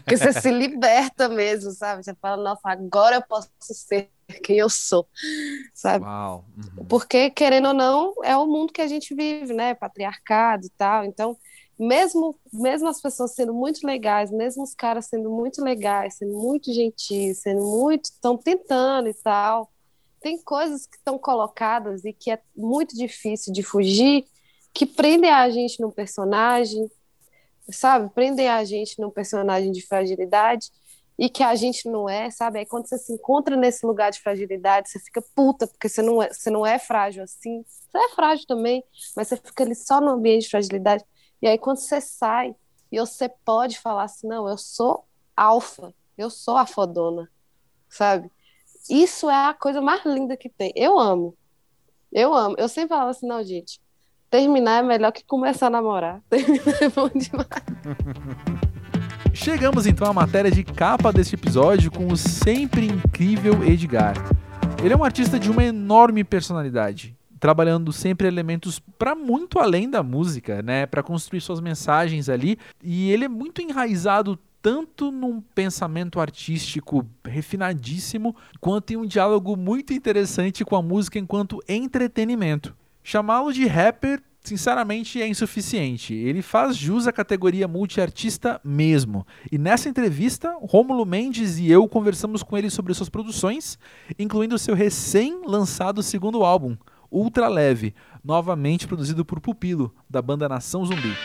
[0.06, 2.02] que você se liberta mesmo, sabe?
[2.02, 4.10] Você fala, nossa, agora eu posso ser
[4.42, 5.06] quem eu sou,
[5.72, 6.04] sabe?
[6.04, 6.84] Uhum.
[6.86, 9.74] Porque, querendo ou não, é o mundo que a gente vive, né?
[9.74, 11.04] Patriarcado e tal.
[11.04, 11.36] Então,
[11.78, 16.72] mesmo, mesmo as pessoas sendo muito legais, mesmo os caras sendo muito legais, sendo muito
[16.72, 19.70] gentis, sendo muito, estão tentando e tal
[20.24, 24.24] tem coisas que estão colocadas e que é muito difícil de fugir,
[24.72, 26.90] que prendem a gente num personagem,
[27.70, 28.08] sabe?
[28.08, 30.70] Prendem a gente num personagem de fragilidade
[31.18, 32.58] e que a gente não é, sabe?
[32.60, 36.22] Aí quando você se encontra nesse lugar de fragilidade, você fica puta, porque você não
[36.22, 37.62] é, você não é frágil assim.
[37.68, 38.82] Você é frágil também,
[39.14, 41.04] mas você fica ali só no ambiente de fragilidade.
[41.44, 42.56] E aí quando você sai
[42.90, 45.04] e você pode falar assim, não, eu sou
[45.36, 47.30] alfa, eu sou a fodona,
[47.86, 48.30] sabe?
[48.88, 50.72] Isso é a coisa mais linda que tem.
[50.74, 51.36] Eu amo.
[52.10, 52.54] Eu amo.
[52.56, 53.78] Eu sempre falava assim, não, gente,
[54.30, 56.22] terminar é melhor que começar a namorar.
[56.30, 57.46] Terminar é bom demais.
[59.34, 64.14] Chegamos então à matéria de capa deste episódio com o sempre incrível Edgar.
[64.82, 70.02] Ele é um artista de uma enorme personalidade, trabalhando sempre elementos para muito além da
[70.02, 76.18] música, né, para construir suas mensagens ali, e ele é muito enraizado tanto num pensamento
[76.18, 82.74] artístico refinadíssimo, quanto em um diálogo muito interessante com a música enquanto entretenimento.
[83.02, 86.14] Chamá-lo de rapper sinceramente é insuficiente.
[86.14, 89.26] Ele faz jus à categoria multiartista mesmo.
[89.50, 93.78] E nessa entrevista, Rômulo Mendes e eu conversamos com ele sobre suas produções,
[94.18, 96.76] incluindo seu recém-lançado segundo álbum,
[97.14, 97.94] Ultra Leve,
[98.24, 101.16] novamente produzido por Pupilo, da banda Nação Zumbi.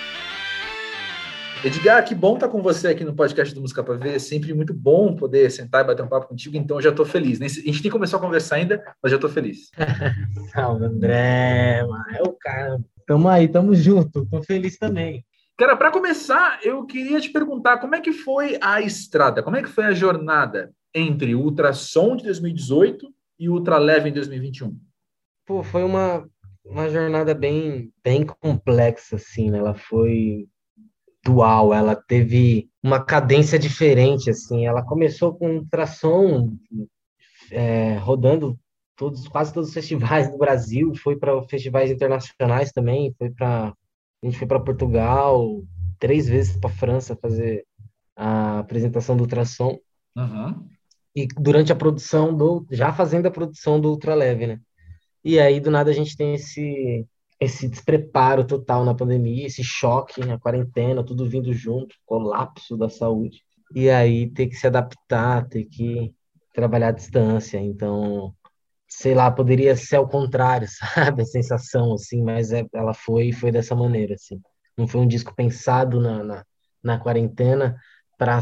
[1.64, 4.16] Edgar, que bom estar com você aqui no podcast do Música para Ver.
[4.16, 7.08] É sempre muito bom poder sentar e bater um papo contigo, então eu já estou
[7.08, 7.42] feliz.
[7.42, 9.72] A gente nem começou a conversar ainda, mas já estou feliz.
[10.54, 11.80] Salve, André.
[11.80, 12.80] É o cara.
[13.08, 14.28] Tamo aí, tamo junto.
[14.28, 15.26] Tô feliz também.
[15.58, 19.64] Cara, para começar, eu queria te perguntar como é que foi a estrada, como é
[19.64, 24.78] que foi a jornada entre o Ultrassom de 2018 e o Ultraleve em 2021?
[25.50, 26.30] Pô, foi uma,
[26.64, 29.58] uma jornada bem, bem complexa, assim, né?
[29.58, 30.48] Ela foi
[31.26, 36.56] dual, ela teve uma cadência diferente, assim, ela começou com tração
[37.50, 38.60] é, rodando
[38.96, 43.74] todos, quase todos os festivais do Brasil, foi para festivais internacionais também, foi para
[44.22, 45.64] a gente foi para Portugal,
[45.98, 47.66] três vezes para França fazer
[48.16, 49.80] a apresentação do ultrassom.
[50.16, 50.68] Uhum.
[51.16, 54.60] E durante a produção do, já fazendo a produção do Ultraleve, né?
[55.24, 57.08] E aí do nada a gente tem esse
[57.40, 63.42] esse despreparo total na pandemia, esse choque, a quarentena, tudo vindo junto, colapso da saúde.
[63.74, 66.14] E aí ter que se adaptar, ter que
[66.54, 67.58] trabalhar à distância.
[67.58, 68.36] Então,
[68.88, 71.22] sei lá, poderia ser ao contrário, sabe?
[71.22, 74.42] A sensação, assim, mas é, ela foi foi dessa maneira, assim.
[74.78, 76.46] Não foi um disco pensado na, na,
[76.84, 77.78] na quarentena
[78.18, 78.40] para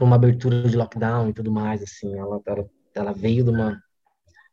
[0.00, 2.18] uma abertura de lockdown e tudo mais, assim.
[2.18, 3.80] Ela, ela, ela veio de uma,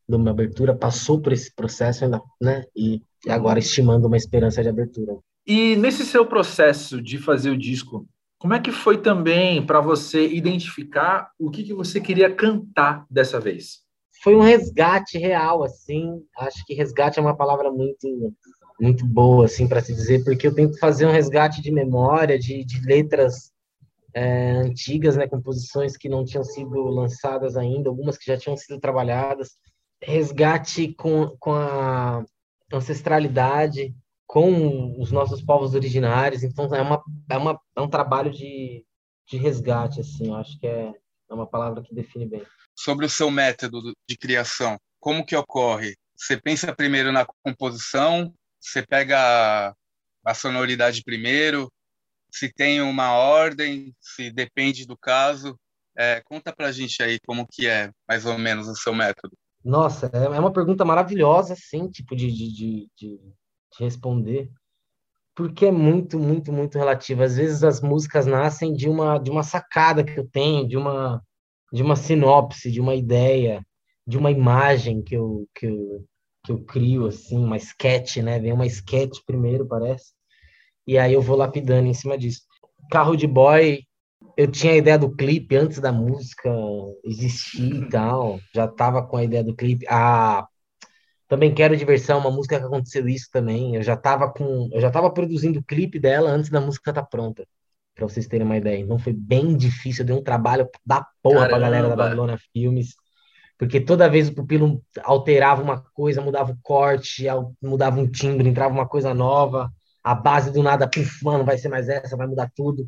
[0.08, 2.66] de uma abertura, passou por esse processo ainda, né?
[2.76, 5.18] E e agora estimando uma esperança de abertura.
[5.46, 10.28] E nesse seu processo de fazer o disco, como é que foi também para você
[10.28, 13.82] identificar o que, que você queria cantar dessa vez?
[14.24, 16.22] Foi um resgate real, assim.
[16.38, 18.34] Acho que resgate é uma palavra muito
[18.80, 22.64] muito boa, assim, para se dizer, porque eu tento fazer um resgate de memória, de,
[22.64, 23.52] de letras
[24.14, 28.80] é, antigas, né, composições que não tinham sido lançadas ainda, algumas que já tinham sido
[28.80, 29.58] trabalhadas,
[30.02, 32.24] resgate com, com a
[32.72, 33.96] ancestralidade,
[34.26, 38.86] com os nossos povos originários, então é, uma, é, uma, é um trabalho de,
[39.28, 40.92] de resgate, assim, eu acho que é,
[41.30, 42.46] é uma palavra que define bem.
[42.76, 45.96] Sobre o seu método de criação, como que ocorre?
[46.16, 49.74] Você pensa primeiro na composição, você pega
[50.26, 51.72] a sonoridade primeiro,
[52.32, 55.58] se tem uma ordem, se depende do caso.
[55.98, 59.36] É, conta pra gente aí como que é, mais ou menos, o seu método.
[59.64, 63.20] Nossa, é, é uma pergunta maravilhosa, sim, tipo, de, de, de, de
[63.80, 64.50] responder,
[65.36, 67.24] porque é muito, muito, muito relativo.
[67.24, 71.22] Às vezes as músicas nascem de uma, de uma sacada que eu tenho, de uma,
[71.74, 73.66] de uma sinopse, de uma ideia,
[74.08, 76.06] de uma imagem que eu, que eu,
[76.46, 78.40] que eu crio, assim, uma sketch, né?
[78.40, 80.14] Vem uma sketch primeiro, parece
[80.88, 82.42] e aí eu vou lapidando em cima disso.
[82.90, 83.84] Carro de boy,
[84.36, 86.50] eu tinha a ideia do clipe antes da música
[87.04, 89.86] existir e tal, já tava com a ideia do clipe.
[89.90, 90.48] Ah,
[91.28, 93.76] também quero diversão, uma música que aconteceu isso também.
[93.76, 97.02] Eu já tava com, eu já tava produzindo o clipe dela antes da música estar
[97.02, 97.48] tá pronta.
[97.96, 98.80] Pra vocês terem uma ideia.
[98.80, 101.50] Então foi bem difícil, deu um trabalho da porra Caramba.
[101.50, 102.96] pra galera da Babilônia Filmes
[103.58, 107.26] porque toda vez o pupilo alterava uma coisa, mudava o corte,
[107.60, 109.72] mudava um timbre, entrava uma coisa nova
[110.08, 112.88] a base do nada, puf, mano, vai ser mais essa, vai mudar tudo.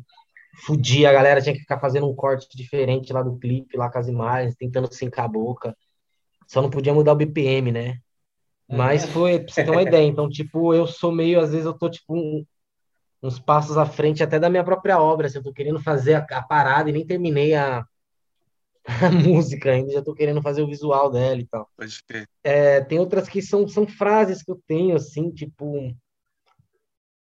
[0.52, 3.98] Fudia, a galera tinha que ficar fazendo um corte diferente lá do clipe, lá com
[3.98, 5.76] as imagens, tentando sincar a boca.
[6.46, 7.98] Só não podia mudar o BPM, né?
[8.68, 10.06] Mas foi, pra você ter uma ideia.
[10.06, 12.44] Então, tipo, eu sou meio, às vezes eu tô, tipo, um,
[13.22, 15.26] uns passos à frente até da minha própria obra.
[15.26, 17.84] Assim, eu tô querendo fazer a, a parada e nem terminei a,
[18.84, 21.68] a música ainda, já tô querendo fazer o visual dela e tal.
[21.76, 22.00] Pode.
[22.42, 25.94] É, tem outras que são, são frases que eu tenho, assim, tipo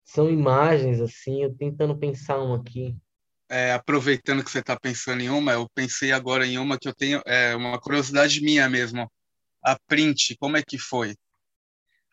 [0.08, 2.96] são imagens, assim, eu tentando pensar uma aqui.
[3.50, 6.94] É, aproveitando que você está pensando em uma, eu pensei agora em uma que eu
[6.94, 9.10] tenho, é uma curiosidade minha mesmo.
[9.64, 11.16] A print, como é que foi?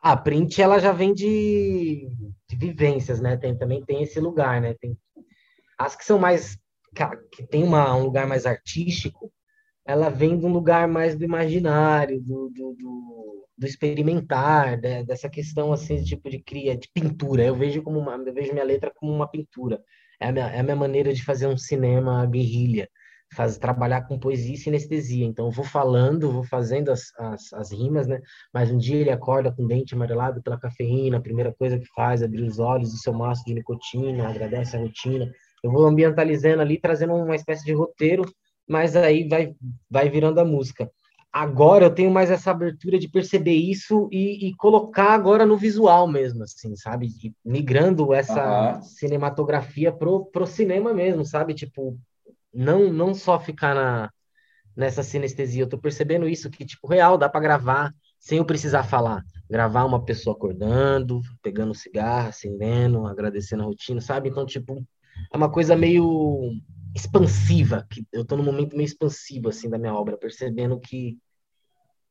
[0.01, 2.09] A print, ela já vem de,
[2.49, 3.37] de vivências, né?
[3.37, 4.75] Tem, também tem esse lugar, né?
[4.75, 4.97] Tem,
[5.79, 6.57] as que são mais,
[7.33, 9.33] que tem uma, um lugar mais artístico,
[9.87, 15.05] ela vem de um lugar mais do imaginário, do, do, do, do experimentar, né?
[15.05, 17.45] dessa questão assim, tipo de cria, de pintura.
[17.45, 19.83] Eu vejo como uma, eu vejo minha letra como uma pintura.
[20.21, 22.89] É a minha, é a minha maneira de fazer um cinema guerrilha,
[23.35, 25.25] faz, trabalhar com poesia e sinestesia.
[25.27, 28.21] Então, eu vou falando, vou fazendo as, as, as rimas, né?
[28.53, 31.87] Mas um dia ele acorda com o dente amarelado pela cafeína, a primeira coisa que
[31.95, 35.31] faz é abrir os olhos do seu maço de nicotina, agradece a rotina.
[35.63, 38.25] Eu vou ambientalizando ali, trazendo uma espécie de roteiro
[38.69, 39.55] mas aí vai,
[39.91, 40.91] vai virando a música.
[41.37, 46.07] Agora eu tenho mais essa abertura de perceber isso e, e colocar agora no visual
[46.07, 47.09] mesmo, assim, sabe?
[47.09, 48.83] E migrando essa uhum.
[48.83, 51.53] cinematografia pro, pro cinema mesmo, sabe?
[51.53, 51.99] Tipo,
[52.55, 54.11] não, não só ficar na,
[54.77, 55.65] nessa sinestesia.
[55.65, 59.25] Eu tô percebendo isso, que, tipo, real, dá para gravar sem eu precisar falar.
[59.51, 64.29] Gravar uma pessoa acordando, pegando cigarro, acendendo, agradecendo a rotina, sabe?
[64.29, 64.87] Então, tipo,
[65.33, 66.53] é uma coisa meio
[66.95, 71.19] expansiva, que eu estou num momento meio expansivo assim da minha obra, percebendo que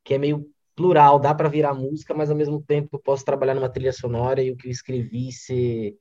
[0.04, 0.46] que é meio
[0.76, 4.42] plural, dá para virar música, mas ao mesmo tempo eu posso trabalhar numa trilha sonora
[4.42, 5.96] e o que eu escrevi ser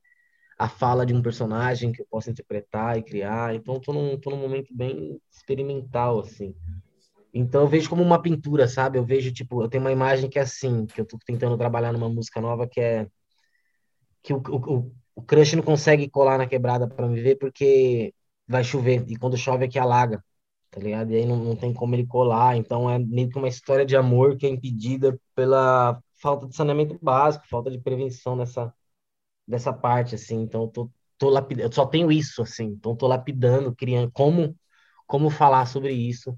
[0.57, 3.55] a fala de um personagem que eu posso interpretar e criar.
[3.55, 6.55] Então estou num, tô num momento bem experimental assim.
[7.33, 8.97] Então eu vejo como uma pintura, sabe?
[8.97, 11.91] Eu vejo tipo, eu tenho uma imagem que é assim, que eu estou tentando trabalhar
[11.91, 13.07] numa música nova que é
[14.21, 18.13] que o, o, o crush não consegue colar na quebrada para me ver porque
[18.47, 19.03] vai chover.
[19.07, 20.23] E quando chove aqui alaga,
[20.73, 21.11] tá ligado?
[21.11, 22.57] E aí não, não tem como ele colar.
[22.57, 26.97] Então é meio que uma história de amor que é impedida pela falta de saneamento
[27.01, 28.73] básico, falta de prevenção nessa,
[29.47, 30.41] dessa parte, assim.
[30.41, 32.65] Então eu tô, tô lapidando, eu só tenho isso, assim.
[32.65, 34.55] Então tô lapidando, criando como,
[35.07, 36.37] como falar sobre isso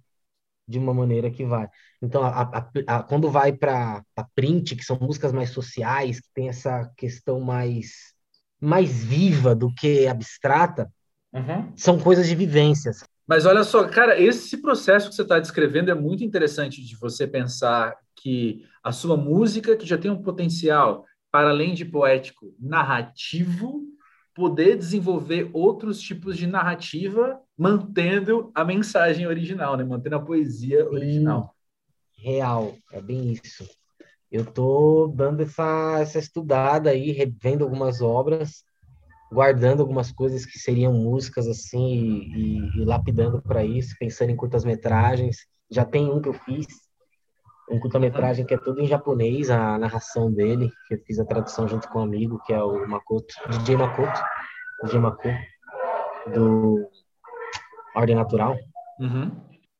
[0.68, 1.68] de uma maneira que vai.
[2.02, 6.30] Então, a, a, a, quando vai para a print, que são músicas mais sociais, que
[6.34, 8.14] tem essa questão mais
[8.60, 10.92] mais viva do que abstrata,
[11.36, 11.74] Uhum.
[11.76, 13.04] São coisas de vivências.
[13.28, 17.26] Mas olha só, cara, esse processo que você está descrevendo é muito interessante de você
[17.26, 23.84] pensar que a sua música, que já tem um potencial, para além de poético, narrativo,
[24.34, 29.84] poder desenvolver outros tipos de narrativa, mantendo a mensagem original, né?
[29.84, 31.56] mantendo a poesia original.
[32.18, 33.68] Real, é bem isso.
[34.32, 38.64] Eu tô dando essa, essa estudada aí, revendo algumas obras,
[39.32, 44.36] guardando algumas coisas que seriam músicas assim e, e, e lapidando para isso, pensando em
[44.36, 45.38] curtas-metragens.
[45.70, 46.68] Já tem um que eu fiz,
[47.70, 51.68] um curta-metragem que é todo em japonês, a narração dele, que eu fiz a tradução
[51.68, 54.22] junto com um amigo, que é o Makoto, DJ Makoto,
[54.84, 55.38] DJ Makoto,
[56.34, 56.88] do
[57.96, 58.56] ordem natural.
[59.00, 59.32] Uhum.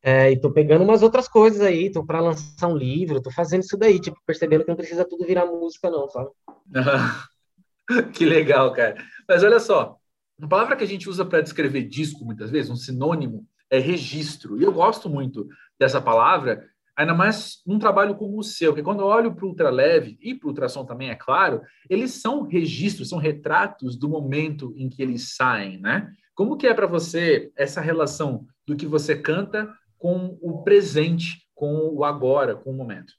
[0.02, 3.64] É, e tô pegando umas outras coisas aí, tô para lançar um livro, tô fazendo
[3.64, 6.30] isso daí, tipo, percebendo que não precisa tudo virar música, não, sabe?
[8.14, 8.96] que legal, cara.
[9.28, 9.97] Mas olha só,
[10.38, 14.59] uma palavra que a gente usa para descrever disco, muitas vezes, um sinônimo, é registro.
[14.59, 15.47] E eu gosto muito
[15.80, 16.63] dessa palavra,
[16.95, 20.36] ainda mais num trabalho como o seu, porque quando eu olho para o ultraleve e
[20.36, 25.01] para o ultrassom também, é claro, eles são registros, são retratos do momento em que
[25.01, 26.11] eles saem, né?
[26.34, 31.89] Como que é para você essa relação do que você canta com o presente, com
[31.93, 33.13] o agora, com o momento.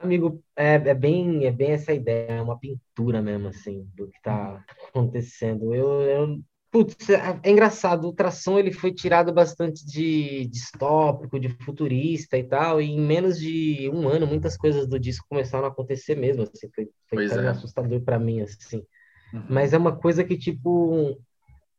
[0.00, 4.16] Amigo, é, é, bem, é bem essa ideia, é uma pintura mesmo, assim, do que
[4.16, 5.74] está acontecendo.
[5.74, 6.40] Eu, eu,
[6.70, 12.44] putz, é, é, engraçado, o ultrassom ele foi tirado bastante de distópico, de futurista e
[12.44, 16.42] tal, e em menos de um ano muitas coisas do disco começaram a acontecer mesmo,
[16.42, 17.48] assim, foi, foi é.
[17.48, 18.84] assustador para mim, assim.
[19.32, 19.46] Uhum.
[19.48, 21.18] Mas é uma coisa que, tipo,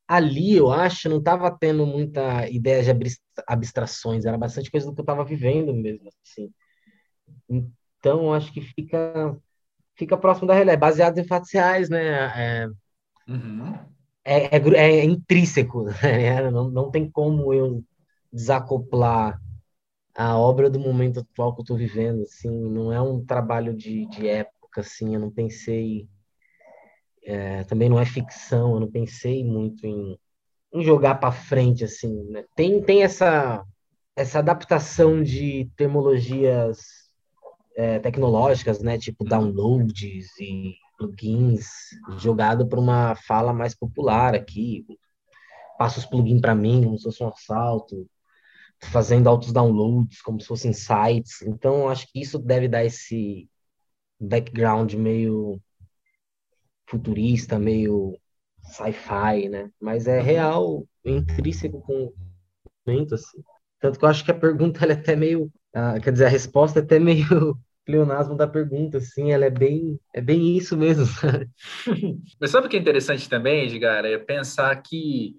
[0.07, 5.01] ali, eu acho, não estava tendo muita ideia de abstrações, era bastante coisa do que
[5.01, 6.49] eu estava vivendo mesmo, assim.
[8.05, 9.35] Então, acho que fica
[9.97, 12.63] fica próximo da realidade, baseado em fatos reais, né?
[12.63, 12.67] É,
[13.27, 13.73] uhum.
[14.23, 16.51] é, é, é, intrínseco, né?
[16.51, 17.83] Não, não tem como eu
[18.31, 19.41] desacoplar
[20.15, 24.05] a obra do momento atual que eu estou vivendo, assim, não é um trabalho de,
[24.07, 26.07] de época, assim, eu não pensei
[27.23, 30.15] é, também não é ficção, eu não pensei muito em,
[30.71, 32.45] em jogar para frente, assim, né?
[32.55, 33.65] Tem, tem essa,
[34.15, 37.04] essa adaptação de terminologias
[37.75, 38.97] é, tecnológicas, né?
[38.97, 39.29] Tipo uhum.
[39.29, 41.67] downloads e plugins,
[42.17, 44.85] jogado para uma fala mais popular aqui.
[45.77, 48.07] Passa os plugins para mim, como se fosse um assalto,
[48.79, 51.41] fazendo altos downloads, como se fossem sites.
[51.41, 53.49] Então, acho que isso deve dar esse
[54.19, 55.59] background meio
[56.87, 58.17] futurista, meio
[58.63, 59.69] sci-fi, né?
[59.79, 62.13] Mas é real, intrínseco com o
[62.87, 63.43] momento, assim.
[63.79, 66.79] Tanto que eu acho que a pergunta é até meio, ah, quer dizer, a resposta
[66.79, 71.05] é até meio pleonasmo da pergunta, assim, ela é bem, é bem isso mesmo.
[72.39, 74.03] Mas sabe o que é interessante também, Edgar?
[74.05, 75.35] É pensar que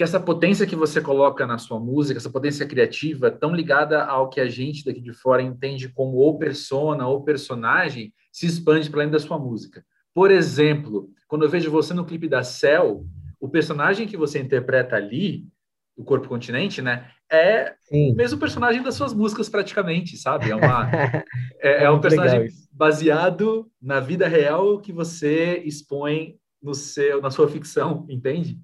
[0.00, 4.30] que essa potência que você coloca na sua música, essa potência criativa, tão ligada ao
[4.30, 9.02] que a gente daqui de fora entende como ou persona ou personagem, se expande para
[9.02, 9.84] além da sua música.
[10.14, 13.04] Por exemplo, quando eu vejo você no clipe da Cell,
[13.38, 15.46] o personagem que você interpreta ali,
[15.94, 17.10] o Corpo Continente, né?
[17.30, 18.12] É Sim.
[18.12, 20.50] o mesmo personagem das suas músicas, praticamente, sabe?
[20.50, 21.24] É, uma, é,
[21.62, 27.48] é, é um personagem baseado na vida real que você expõe no seu, na sua
[27.48, 28.58] ficção, entende?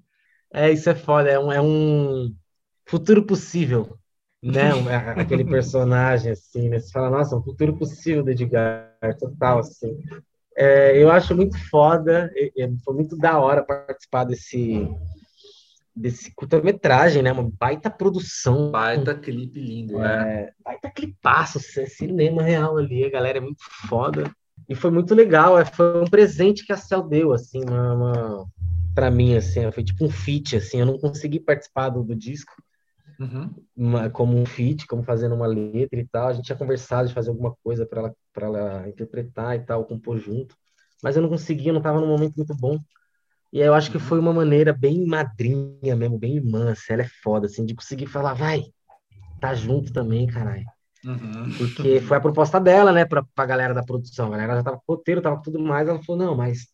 [0.53, 1.29] É, isso é foda.
[1.29, 2.33] É um, é um
[2.85, 3.97] futuro possível,
[4.43, 4.69] né?
[4.89, 6.79] É aquele personagem, assim, né?
[6.79, 9.97] Você fala, nossa, um futuro possível do Edgar, total, assim.
[10.57, 12.31] É, eu acho muito foda,
[12.83, 14.89] foi muito da hora participar desse
[15.97, 17.31] desse curta-metragem, né?
[17.31, 18.71] Uma baita produção.
[18.71, 20.49] Baita clipe lindo, é, né?
[20.63, 24.31] Baita clipaço, cinema real ali, a galera é muito foda.
[24.69, 28.45] E foi muito legal, é, foi um presente que a Cel deu, assim, uma, uma
[28.93, 32.51] para mim, assim, foi tipo um feat, assim, eu não consegui participar do, do disco,
[33.19, 33.53] uhum.
[33.75, 36.29] uma, como um feat, como fazendo uma letra e tal.
[36.29, 40.17] A gente tinha conversado de fazer alguma coisa para ela, ela interpretar e tal, compor
[40.17, 40.55] junto,
[41.01, 42.79] mas eu não conseguia, não estava num momento muito bom.
[43.51, 47.09] E eu acho que foi uma maneira bem madrinha mesmo, bem irmã, assim, ela é
[47.23, 48.63] foda, assim, de conseguir falar, vai,
[49.39, 50.65] tá junto também, caralho.
[51.05, 51.53] Uhum.
[51.57, 54.27] Porque foi a proposta dela, né, pra, pra galera da produção.
[54.27, 55.87] A galera já tava com roteiro, tava tudo mais.
[55.87, 56.67] Ela falou, não, mas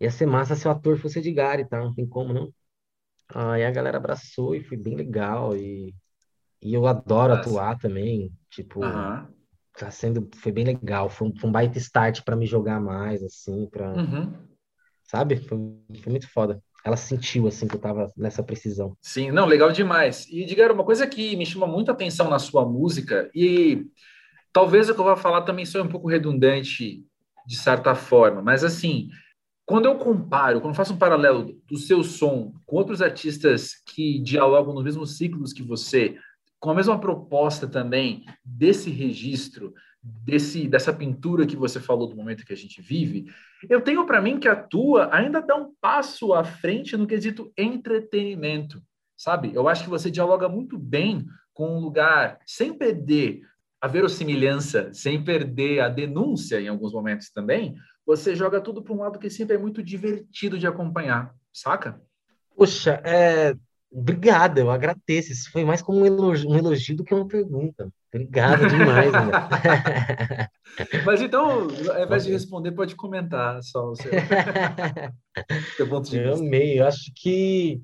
[0.00, 2.52] ia ser massa se o ator fosse Edgar e tal, não tem como, não.
[3.34, 5.56] Aí a galera abraçou e foi bem legal.
[5.56, 5.94] E,
[6.60, 7.48] e eu adoro Nossa.
[7.48, 8.30] atuar também.
[8.50, 9.26] Tipo, uhum.
[9.76, 10.28] tá sendo.
[10.36, 11.08] Foi bem legal.
[11.08, 13.94] Foi um, foi um baita start para me jogar mais, assim, pra.
[13.94, 14.51] Uhum.
[15.12, 15.36] Sabe?
[15.36, 15.58] Foi,
[16.02, 18.96] foi muito foda ela sentiu assim que eu tava nessa precisão.
[19.00, 20.26] Sim, não, legal demais.
[20.28, 23.86] E diga uma coisa que me chama muita atenção na sua música e
[24.52, 27.04] talvez o que eu vou falar também seja um pouco redundante
[27.46, 29.08] de certa forma, mas assim,
[29.66, 34.74] quando eu comparo, quando faço um paralelo do seu som com outros artistas que dialogam
[34.74, 36.16] nos mesmos ciclos que você,
[36.60, 39.72] com a mesma proposta também desse registro,
[40.02, 43.32] desse dessa pintura que você falou do momento que a gente vive,
[43.68, 47.52] eu tenho para mim que a tua ainda dá um passo à frente no quesito
[47.56, 48.82] entretenimento,
[49.16, 49.52] sabe?
[49.54, 53.42] Eu acho que você dialoga muito bem com um lugar sem perder
[53.80, 57.74] a verossimilhança, sem perder a denúncia em alguns momentos também,
[58.06, 62.00] você joga tudo para um lado que sempre é muito divertido de acompanhar, saca?
[62.56, 63.56] Poxa, é...
[63.90, 65.32] obrigado, eu agradeço.
[65.32, 67.92] Isso foi mais como um elogio, um elogio do que uma pergunta.
[68.12, 69.12] Obrigado demais?
[71.06, 74.10] Mas então, ao invés de responder, pode comentar só o seu,
[75.76, 76.44] seu ponto de eu vista.
[76.44, 77.80] Eu amei, eu acho que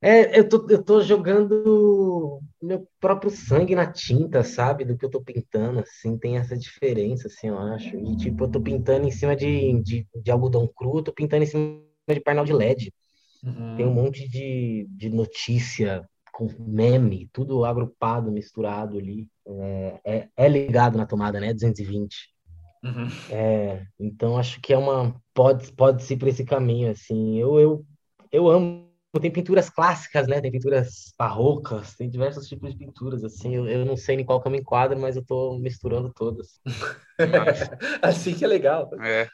[0.00, 4.84] É, eu tô, eu tô jogando meu próprio sangue na tinta, sabe?
[4.84, 7.96] Do que eu tô pintando, assim, tem essa diferença, assim, eu acho.
[7.96, 11.44] E, tipo, eu tô pintando em cima de, de, de algodão cru, eu tô pintando
[11.44, 12.92] em cima de painel de LED.
[13.44, 13.76] Uhum.
[13.76, 16.08] Tem um monte de, de notícia
[16.48, 19.28] com meme, tudo agrupado, misturado ali.
[19.46, 21.52] É, é, é ligado na tomada, né?
[21.52, 22.32] 220.
[22.84, 23.08] Uhum.
[23.30, 27.38] É, então acho que é uma pode pode ser por esse caminho assim.
[27.38, 27.86] Eu eu
[28.30, 30.40] eu amo tem pinturas clássicas, né?
[30.40, 33.54] Tem pinturas barrocas, tem diversos tipos de pinturas, assim.
[33.54, 36.60] Eu, eu não sei em qual que eu me enquadro, mas eu tô misturando todas.
[38.00, 38.88] assim que é legal.
[39.02, 39.28] É.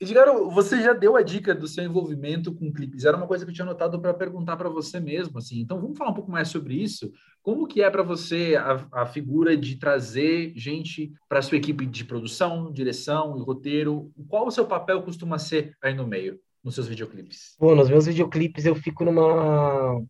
[0.00, 3.04] Edgar, você já deu a dica do seu envolvimento com clipes.
[3.04, 5.60] Era uma coisa que eu tinha notado para perguntar para você mesmo, assim.
[5.60, 7.10] Então vamos falar um pouco mais sobre isso.
[7.42, 12.04] Como que é para você a, a, figura de trazer gente para sua equipe de
[12.04, 14.10] produção, direção e roteiro?
[14.28, 16.38] Qual o seu papel costuma ser aí no meio?
[16.66, 17.54] nos seus videoclipes?
[17.60, 20.02] Bom, nos meus videoclipes eu fico numa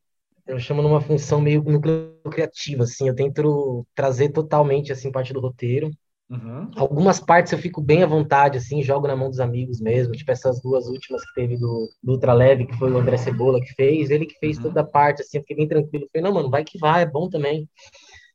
[0.47, 5.41] eu chamo numa função meio núcleo criativo, assim, eu tento trazer totalmente, assim, parte do
[5.41, 5.91] roteiro.
[6.29, 6.71] Uhum.
[6.77, 10.31] Algumas partes eu fico bem à vontade, assim, jogo na mão dos amigos mesmo, tipo
[10.31, 13.73] essas duas últimas que teve do, do Ultra Leve, que foi o André Cebola que
[13.75, 14.65] fez, ele que fez Uhum.
[14.65, 16.07] toda a parte, assim, eu fiquei bem tranquilo.
[16.13, 17.69] Falei, não, mano, vai que vai, é bom também.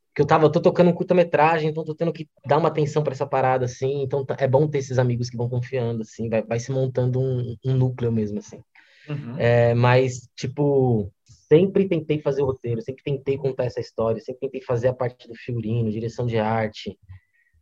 [0.08, 3.02] Porque eu tava, eu tô tocando um curta-metragem, então tô tendo que dar uma atenção
[3.02, 6.28] para essa parada, assim, então tá- é bom ter esses amigos que vão confiando, assim,
[6.28, 8.62] vai, vai se montando um, um núcleo mesmo, assim.
[9.08, 9.36] Uhum.
[9.38, 11.12] É, mas, tipo,
[11.48, 15.28] sempre tentei fazer o roteiro, sempre tentei contar essa história, sempre tentei fazer a parte
[15.28, 16.98] do figurino, direção de arte.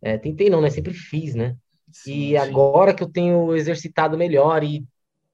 [0.03, 0.71] É, tentei não, né?
[0.71, 1.57] Sempre fiz, né?
[1.93, 2.67] Sim, E sim.
[2.67, 4.87] agora que eu tenho exercitado melhor e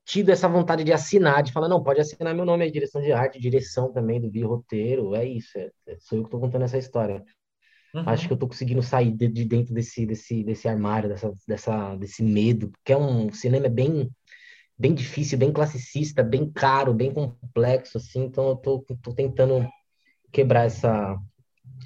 [0.05, 3.13] tido essa vontade de assinar, de falar, não, pode assinar meu nome aí, direção de
[3.13, 6.65] arte, direção também do vídeo roteiro, é isso, é, é- sou eu que tô contando
[6.65, 7.25] essa história.
[7.95, 8.07] Uhum.
[8.07, 11.97] Acho que eu tô conseguindo sair de, de dentro desse, desse, desse armário, dessa, dessa,
[11.97, 14.11] desse medo, porque é um cinema é bem,
[14.79, 19.69] bem difícil, bem classicista, bem caro, bem complexo, assim, então eu tô tentando
[20.33, 21.19] quebrar essa,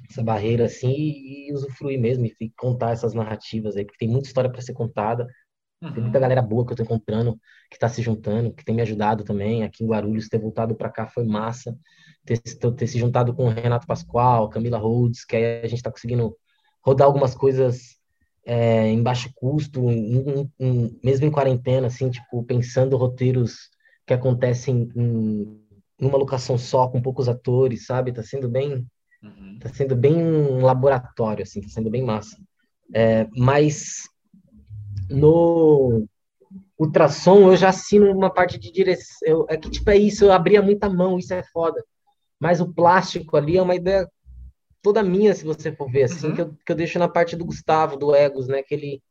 [0.09, 4.27] essa barreira, assim, e, e usufruir mesmo, e contar essas narrativas aí, porque tem muita
[4.27, 5.27] história para ser contada,
[5.93, 6.21] tem muita Uhum.
[6.21, 7.39] galera boa que eu tô encontrando,
[7.69, 9.63] que tá se juntando, que tem me ajudado também.
[9.63, 11.77] Aqui em Guarulhos, ter voltado para cá foi massa.
[12.25, 15.81] Ter, ter, ter se juntado com o Renato Pascoal, Camila Rhodes, que aí a gente
[15.83, 16.35] tá conseguindo
[16.85, 17.97] rodar algumas coisas
[18.45, 23.69] é, em baixo custo, em- em- em- mesmo em quarentena, assim, tipo, pensando roteiros
[24.05, 25.61] que acontecem em,
[25.99, 28.11] em uma locação só, com poucos atores, sabe?
[28.13, 28.85] Tá sendo bem,
[29.23, 29.59] Uhum.
[29.59, 32.37] tá sendo bem um laboratório, assim, tá sendo bem massa.
[32.93, 34.09] É, mas
[35.09, 36.05] no
[36.77, 39.17] ultrassom eu já assino uma parte de direção.
[39.23, 41.83] Eu, é que, tipo, é isso, eu abria muita mão, isso é foda.
[42.39, 44.07] Mas o plástico ali é uma ideia
[44.81, 46.35] toda minha, se você for ver, assim, Uhum.
[46.35, 48.63] que, eu, que eu deixo na parte do Gustavo, do Egos, né?
[48.63, 49.03] Que ele.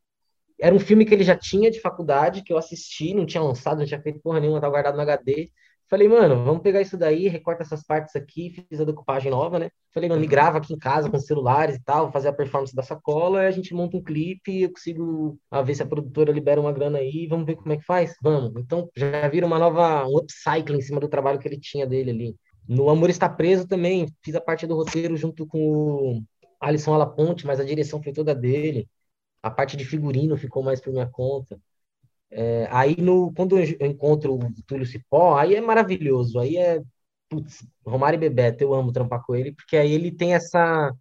[0.60, 3.78] Era um filme que ele já tinha de faculdade, que eu assisti, não tinha lançado,
[3.78, 5.50] não tinha feito porra nenhuma, tava guardado no HD.
[5.90, 9.70] Falei, mano, vamos pegar isso daí, recorta essas partes aqui, fiz a decupagem nova, né?
[9.92, 10.30] Falei, mano, me Uhum.
[10.30, 13.74] grava aqui em casa com celulares e tal, fazer a performance da sacola, a gente
[13.74, 17.44] monta um clipe, eu consigo a ver se a produtora libera uma grana aí, vamos
[17.44, 18.14] ver como é que faz?
[18.22, 18.52] Vamos.
[18.62, 22.10] Então, já vira uma nova, um upcycle em cima do trabalho que ele tinha dele
[22.12, 22.36] ali.
[22.68, 26.22] No Amor Está Preso também, fiz a parte do roteiro junto com o
[26.60, 28.88] Alisson Alaponte, mas a direção foi toda dele.
[29.42, 31.60] A parte de figurino ficou mais por minha conta.
[32.30, 36.38] É, aí, no, quando eu encontro o Túlio Cipó, aí é maravilhoso.
[36.38, 36.80] Aí é,
[37.28, 40.92] putz, Romário e Bebeto, eu amo trampar com ele, porque aí ele tem essa,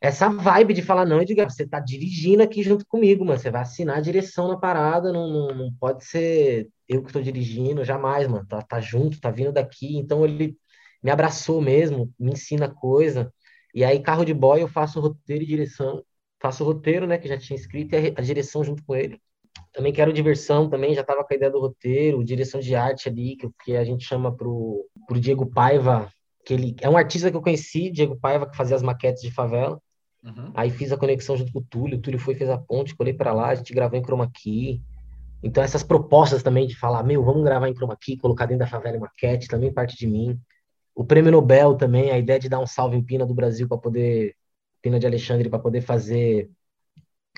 [0.00, 3.38] essa vibe de falar, não, Edgar, você tá dirigindo aqui junto comigo, mano.
[3.38, 7.20] Você vai assinar a direção na parada, não, não, não pode ser eu que tô
[7.20, 8.46] dirigindo, jamais, mano.
[8.46, 9.96] Tá, tá junto, tá vindo daqui.
[9.96, 10.56] Então ele
[11.02, 13.32] me abraçou mesmo, me ensina coisa.
[13.74, 16.04] E aí, carro de boy, eu faço roteiro e direção.
[16.40, 19.20] Faço o roteiro, né, que já tinha escrito, e a direção junto com ele.
[19.72, 23.36] Também quero diversão, também já tava com a ideia do roteiro, direção de arte ali,
[23.36, 26.08] que, que a gente chama pro, pro Diego Paiva,
[26.44, 29.30] que ele é um artista que eu conheci, Diego Paiva, que fazia as maquetes de
[29.30, 29.80] favela.
[30.24, 30.50] Uhum.
[30.54, 33.12] Aí fiz a conexão junto com o Túlio, o Túlio foi, fez a ponte, colei
[33.12, 34.80] para lá, a gente gravou em chroma key.
[35.42, 38.66] Então essas propostas também de falar, meu, vamos gravar em chroma key, colocar dentro da
[38.66, 40.38] favela em maquete, também parte de mim.
[40.94, 43.78] O Prêmio Nobel também, a ideia de dar um salve em Pina do Brasil para
[43.78, 44.34] poder,
[44.80, 46.50] Pina de Alexandre, para poder fazer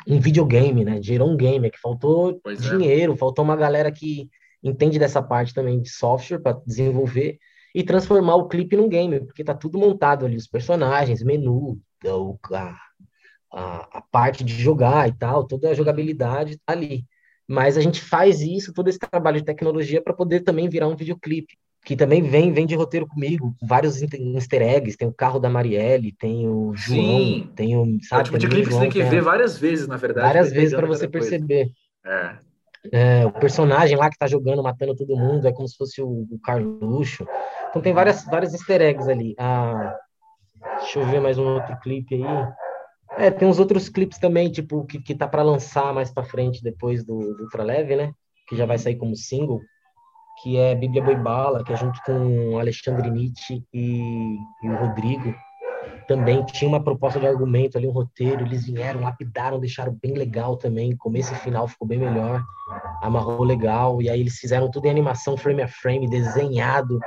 [0.07, 1.03] um videogame, né?
[1.03, 2.77] Gerou um game, é que faltou Pois é.
[2.77, 4.29] dinheiro, faltou uma galera que
[4.63, 7.39] entende dessa parte também de software para desenvolver
[7.75, 12.39] e transformar o clipe num game, porque tá tudo montado ali, os personagens, menu, o,
[12.53, 12.77] a,
[13.53, 17.05] a, a parte de jogar e tal, toda a jogabilidade tá ali.
[17.47, 20.97] Mas a gente faz isso, todo esse trabalho de tecnologia para poder também virar um
[20.97, 25.39] videoclipe, que também vem, vem de roteiro comigo, com vários easter eggs, tem o carro
[25.39, 27.53] da Marielle, tem o João, Sim.
[27.57, 29.59] tem o, É o sabe, tipo de clipe que você tem que a- ver várias
[29.59, 30.27] vezes, na verdade.
[30.27, 31.71] várias ir vezes para você perceber.
[32.05, 32.39] É.
[32.93, 36.27] É, o personagem lá que tá jogando, matando todo mundo, é como se fosse o,
[36.31, 37.27] o Carluxo.
[37.71, 39.35] Então tem várias, vários easter eggs ali.
[39.39, 39.97] Ah,
[40.79, 42.23] deixa eu ver mais um outro clipe aí.
[43.19, 46.63] É, tem uns outros clipes também, tipo, que, que tá para lançar mais para frente
[46.63, 48.13] depois do, do Ultraleve, né?
[48.47, 49.61] Que já vai sair como single,
[50.43, 54.77] que é Bíblia Boi Bala, que é junto com o Alexandre Nietzsche e, e o
[54.77, 55.35] Rodrigo
[56.07, 60.57] também tinha uma proposta de argumento ali, um roteiro, eles vieram, lapidaram, deixaram bem legal
[60.57, 62.43] também, começo e final ficou bem melhor,
[63.03, 66.99] amarrou legal, e aí eles fizeram tudo em animação, frame a frame, desenhado,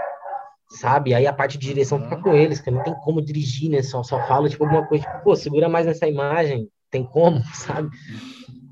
[0.70, 1.14] sabe?
[1.14, 3.82] Aí a parte de direção fica com eles, que não tem como dirigir, né?
[3.82, 7.90] Só, só fala, tipo, alguma coisa, tipo, pô, segura mais nessa imagem, tem como, sabe?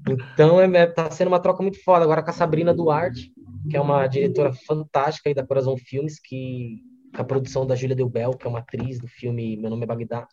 [0.07, 2.03] Então, é, é, tá sendo uma troca muito foda.
[2.03, 3.31] Agora com a Sabrina Duarte,
[3.69, 6.81] que é uma diretora fantástica aí da Corazon Filmes, que
[7.15, 9.87] com a produção da Júlia Delbel, que é uma atriz do filme Meu Nome é
[9.87, 10.27] Bagdá,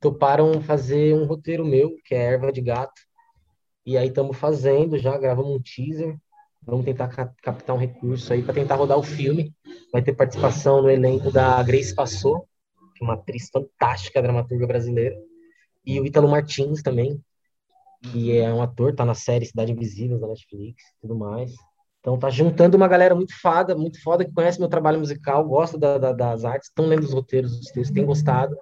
[0.00, 3.00] toparam fazer um roteiro meu, que é Erva de Gato.
[3.84, 6.16] E aí estamos fazendo, já gravamos um teaser.
[6.62, 7.08] Vamos tentar
[7.42, 9.54] captar um recurso aí para tentar rodar o filme.
[9.92, 12.46] Vai ter participação no elenco da Grace Passou,
[12.94, 15.16] que é uma atriz fantástica, dramaturga brasileira.
[15.84, 17.22] E o Ítalo Martins também,
[18.02, 21.52] que é um ator, tá na série Cidade Invisível da Netflix tudo mais.
[22.00, 25.78] Então tá juntando uma galera muito fada, muito foda, que conhece meu trabalho musical, gosta
[25.78, 28.56] da, da, das artes, estão lendo os roteiros, os textos, tem gostado.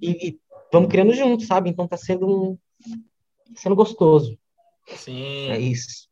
[0.00, 0.40] E, e
[0.70, 1.70] vamos criando juntos, sabe?
[1.70, 2.58] Então tá sendo um,
[3.56, 4.38] sendo gostoso.
[4.86, 5.50] Sim.
[5.50, 6.08] É isso.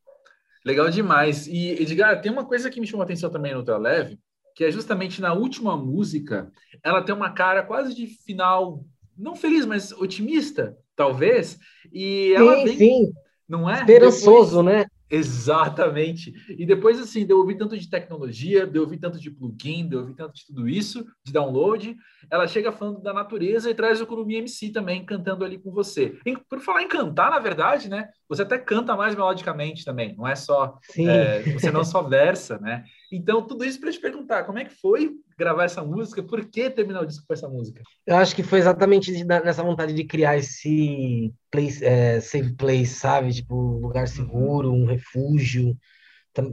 [0.64, 1.46] Legal demais.
[1.46, 4.18] E, Edgar, tem uma coisa que me chamou a atenção também no leve,
[4.54, 6.50] que é justamente na última música,
[6.82, 8.84] ela tem uma cara quase de final,
[9.16, 11.58] não feliz, mas otimista, talvez.
[11.92, 13.12] E ela sim, vem, sim.
[13.48, 13.80] não é?
[13.80, 14.76] Esperançoso, Depois...
[14.76, 14.86] né?
[15.11, 16.32] Exatamente.
[16.48, 20.14] E depois, assim, eu ouvir tanto de tecnologia, eu ouvir tanto de plugin, eu ouvir
[20.14, 21.96] tanto de tudo isso, de download,
[22.30, 26.16] ela chega falando da natureza e traz o Kurumi MC também, cantando ali com você.
[26.48, 28.08] Por falar em cantar, na verdade, né?
[28.30, 30.78] Você até canta mais melodicamente também, não é só...
[30.96, 32.84] É, você não só versa, né?
[33.10, 36.22] Então, tudo isso para te perguntar, como é que foi gravar essa música?
[36.22, 37.82] Por que terminar o disco com essa música?
[38.06, 43.32] Eu acho que foi exatamente nessa vontade de criar esse place, é, safe place, sabe?
[43.32, 45.76] Tipo, um lugar seguro, um refúgio.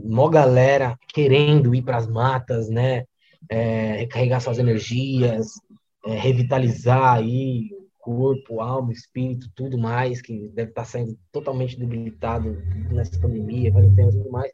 [0.04, 3.04] Mó galera querendo ir para as matas, né?
[3.48, 5.46] É, recarregar suas energias,
[6.04, 7.70] é, revitalizar aí
[8.08, 12.56] corpo, alma, espírito, tudo mais, que deve estar saindo totalmente debilitado
[12.90, 14.50] nessa pandemia, quarentena e tudo mais.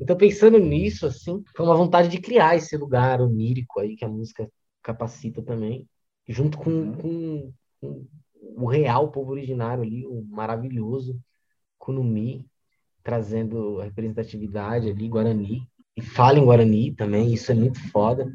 [0.00, 4.08] Então, pensando nisso, assim, foi uma vontade de criar esse lugar onírico aí que a
[4.08, 4.48] música
[4.80, 5.84] capacita também,
[6.28, 6.92] junto com, uhum.
[6.94, 8.06] com, com
[8.40, 11.18] o real povo originário ali, o maravilhoso
[11.78, 12.46] Kunumi,
[13.02, 15.66] trazendo representatividade ali, Guarani,
[15.96, 18.32] e fala em Guarani também, isso é muito foda.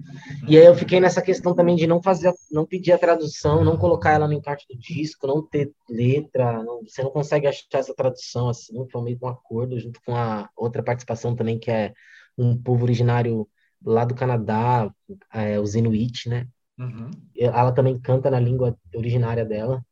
[0.48, 3.78] E aí eu fiquei nessa questão também de não fazer, não pedir a tradução, não
[3.78, 7.96] colocar ela no encarte do disco, não ter letra, não, você não consegue achar essa
[7.96, 11.94] tradução assim, foi meio um acordo junto com a outra participação também que é
[12.38, 13.48] um povo originário
[13.84, 14.92] lá do Canadá,
[15.34, 16.48] é, os Inuit, né?
[16.78, 17.10] Uhum.
[17.36, 19.84] Ela também canta na língua originária dela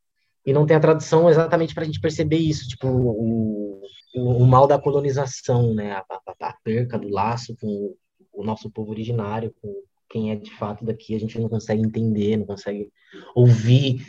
[0.46, 3.80] e não tem a tradução exatamente para a gente perceber isso, tipo o,
[4.14, 7.94] o, o, mal da colonização, né, a, a, a, perca do laço com
[8.32, 9.74] o nosso povo originário, com
[10.08, 12.88] quem é de fato daqui, a gente não consegue entender, não consegue
[13.34, 14.06] ouvir.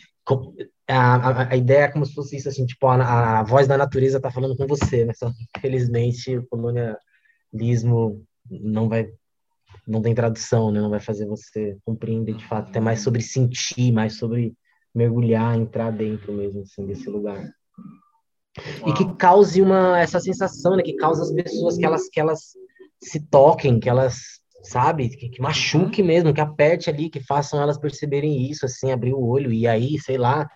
[0.87, 4.17] A, a, a ideia é como se fosse isso, assim, tipo, a, voz da natureza
[4.17, 5.31] está falando com você, mas né?
[5.57, 9.09] infelizmente o colonialismo não vai
[9.87, 10.81] não tem tradução, né?
[10.81, 12.75] Não vai fazer você compreender de fato.
[12.75, 14.53] É mais sobre sentir, mais sobre
[14.97, 17.49] mergulhar, entrar dentro mesmo assim desse lugar.
[18.81, 18.89] Uau.
[18.89, 22.53] E que cause uma essa sensação, né, que cause as pessoas que elas que elas
[23.01, 27.77] se toquem, que elas, sabe, que, que machuque mesmo, que aperte ali, que façam elas
[27.77, 30.49] perceberem isso, assim, abrir o olho e aí, sei lá,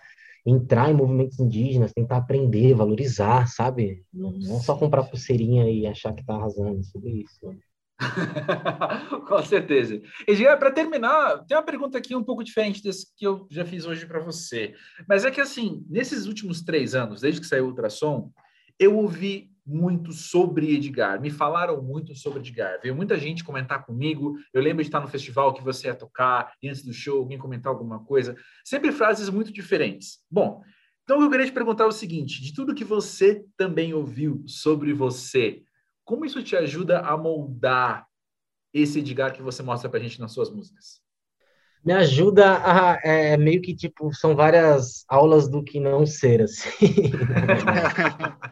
[0.44, 4.04] entrar em movimentos indígenas, tentar aprender, valorizar, sabe?
[4.12, 7.46] Não, não só comprar pulseirinha e achar que tá arrasando sobre isso.
[7.46, 7.56] Né?
[9.26, 10.00] Com certeza.
[10.28, 13.86] E para terminar, tem uma pergunta aqui um pouco diferente desse que eu já fiz
[13.86, 14.74] hoje para você.
[15.08, 18.32] Mas é que, assim, nesses últimos três anos, desde que saiu o ultrassom,
[18.78, 21.20] eu ouvi muito sobre Edgar.
[21.20, 22.80] Me falaram muito sobre Edgar.
[22.82, 24.36] Veio muita gente comentar comigo.
[24.52, 27.38] Eu lembro de estar no festival que você ia tocar, e antes do show, alguém
[27.38, 28.34] comentar alguma coisa.
[28.64, 30.18] Sempre frases muito diferentes.
[30.30, 30.62] Bom,
[31.04, 35.62] então eu queria te perguntar o seguinte: de tudo que você também ouviu sobre você,
[36.04, 38.06] como isso te ajuda a moldar
[38.72, 41.00] esse Edgar que você mostra para a gente nas suas músicas?
[41.84, 46.76] Me ajuda a é, meio que tipo são várias aulas do que não ser assim.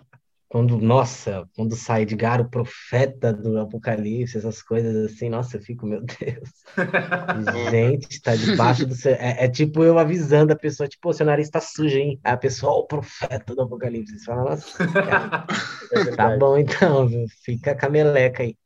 [0.51, 5.87] quando, nossa, quando sai Edgar, o profeta do Apocalipse, essas coisas assim, nossa, eu fico,
[5.87, 6.51] meu Deus.
[7.71, 9.13] Gente, tá debaixo do seu.
[9.13, 12.19] É, é, tipo eu avisando a pessoa, tipo, o seu nariz tá sujo, hein?
[12.25, 14.19] Aí a pessoa, o profeta do Apocalipse.
[14.19, 15.47] Você fala, nossa, cara,
[15.93, 17.27] é tá bom então, viu?
[17.45, 18.57] fica com a meleca aí.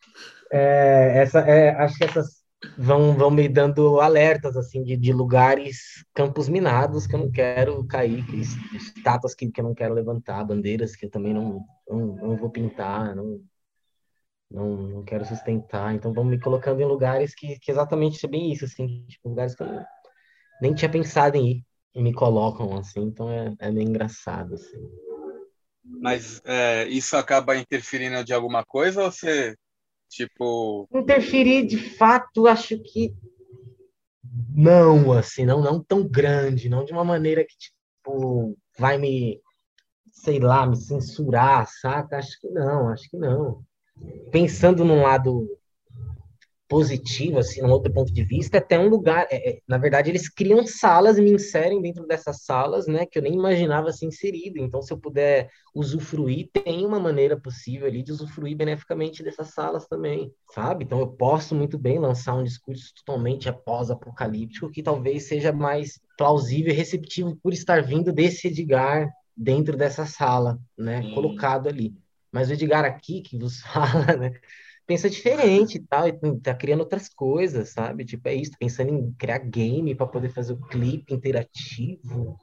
[0.51, 2.44] É, essa, é, acho que essas
[2.77, 7.85] vão, vão me dando alertas assim de, de lugares, campos minados que eu não quero
[7.87, 8.25] cair,
[8.75, 12.51] estátuas que, que eu não quero levantar, bandeiras que eu também não, não, não vou
[12.51, 13.41] pintar, não,
[14.51, 15.95] não, não quero sustentar.
[15.95, 19.55] Então vão me colocando em lugares que, que exatamente é bem isso, assim, tipo, lugares
[19.55, 19.83] que eu
[20.61, 21.65] nem tinha pensado em ir
[21.95, 24.81] e me colocam assim, então é, é meio engraçado assim.
[25.85, 29.55] Mas é, isso acaba interferindo de alguma coisa ou você
[30.15, 30.89] Tipo.
[30.95, 33.13] Interferir de fato, acho que
[34.57, 39.41] não, assim, não, não tão grande, não de uma maneira que, tipo, vai me,
[40.13, 42.19] sei lá, me censurar, saca?
[42.19, 43.65] Acho que não, acho que não.
[44.31, 45.49] Pensando num lado
[46.75, 50.11] positivo, assim, num outro ponto de vista, é até um lugar, é, é, na verdade,
[50.11, 54.07] eles criam salas e me inserem dentro dessas salas, né, que eu nem imaginava ser
[54.07, 59.51] inserido, então se eu puder usufruir, tem uma maneira possível ali de usufruir beneficamente dessas
[59.55, 60.83] salas também, sabe?
[60.83, 66.73] Então eu posso muito bem lançar um discurso totalmente após-apocalíptico, que talvez seja mais plausível
[66.73, 71.15] e receptivo por estar vindo desse Edgar dentro dessa sala, né, hum.
[71.15, 71.95] colocado ali.
[72.33, 74.33] Mas o Edgar aqui, que vos fala, né,
[74.87, 78.05] pensa diferente e tal, e tá criando outras coisas, sabe?
[78.05, 82.37] Tipo, é isso, pensando em criar game para poder fazer o clipe interativo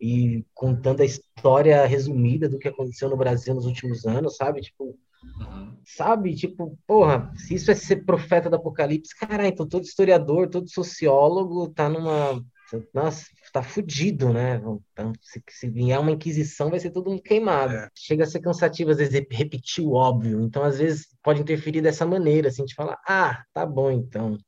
[0.00, 4.60] e contando a história resumida do que aconteceu no Brasil nos últimos anos, sabe?
[4.60, 4.98] Tipo,
[5.40, 5.76] uhum.
[5.84, 6.34] sabe?
[6.34, 11.68] Tipo, porra, se isso é ser profeta do apocalipse, cara, então todo historiador, todo sociólogo
[11.68, 12.44] tá numa
[12.92, 14.56] nossa, tá fudido, né?
[14.92, 17.74] Então, se, se vier uma inquisição, vai ser todo mundo queimado.
[17.74, 17.88] É.
[17.94, 20.40] Chega a ser cansativo, às vezes, repetir o óbvio.
[20.40, 24.38] Então, às vezes, pode interferir dessa maneira, assim, de falar, ah, tá bom, então.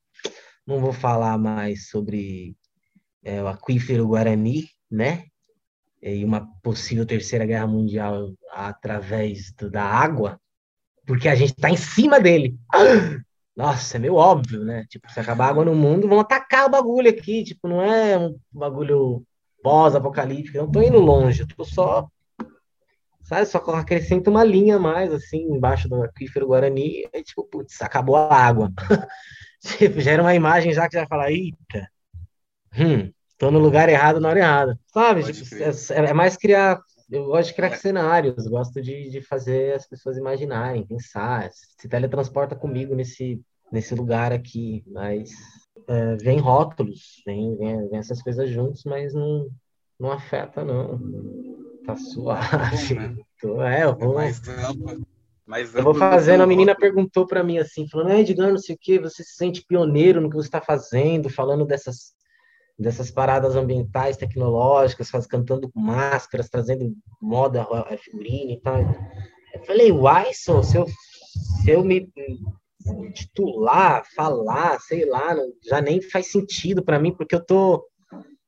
[0.66, 2.56] Não vou falar mais sobre
[3.22, 5.24] é, o aquífero Guarani, né?
[6.02, 10.40] E uma possível terceira guerra mundial através do, da água,
[11.06, 12.56] porque a gente tá em cima dele.
[13.56, 14.84] Nossa, é meio óbvio, né?
[14.88, 17.42] Tipo, se acabar água no mundo, vão atacar o bagulho aqui.
[17.42, 19.24] Tipo, não é um bagulho
[19.62, 20.58] pós-apocalíptico.
[20.58, 22.06] Eu não tô indo longe, eu tô só.
[23.22, 27.08] Sabe, só acrescenta uma linha mais, assim, embaixo do aquífero Guarani.
[27.12, 28.70] E, tipo, putz, acabou a água.
[29.78, 31.90] tipo, gera uma imagem já que já fala, eita,
[32.78, 34.80] hum, tô no lugar errado na hora errada.
[34.92, 35.32] Sabe?
[35.32, 36.78] Tipo, é, é mais criar
[37.10, 37.76] eu gosto de criar é.
[37.76, 44.32] cenários, gosto de, de fazer as pessoas imaginarem, pensar, se teletransporta comigo nesse, nesse lugar
[44.32, 45.30] aqui, mas
[45.86, 49.48] é, vem rótulos, vem, vem, vem, essas coisas juntos, mas não,
[49.98, 50.98] não afeta, não.
[51.84, 52.94] Tá suave.
[52.94, 53.16] Bom, né?
[53.40, 54.12] Tô, é, eu vou.
[54.12, 55.06] É mais amplo,
[55.46, 58.74] mais eu vou fazendo, a menina perguntou para mim assim, falando, é, Edgar, não sei
[58.74, 62.15] o que, você se sente pioneiro no que você está fazendo, falando dessas
[62.78, 67.66] dessas paradas ambientais, tecnológicas, faz, cantando com máscaras, trazendo moda,
[67.98, 68.78] figurine e tal.
[69.54, 72.08] Eu falei, uai, se, eu, se eu me
[73.12, 77.86] titular, falar, sei lá, não, já nem faz sentido para mim, porque eu tô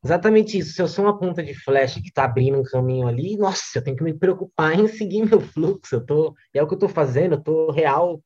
[0.05, 0.73] exatamente isso.
[0.73, 3.83] Se eu sou uma ponta de flecha que tá abrindo um caminho ali, nossa, eu
[3.83, 5.97] tenho que me preocupar em seguir meu fluxo.
[5.97, 8.21] Eu tô, é o que eu tô fazendo, eu tô real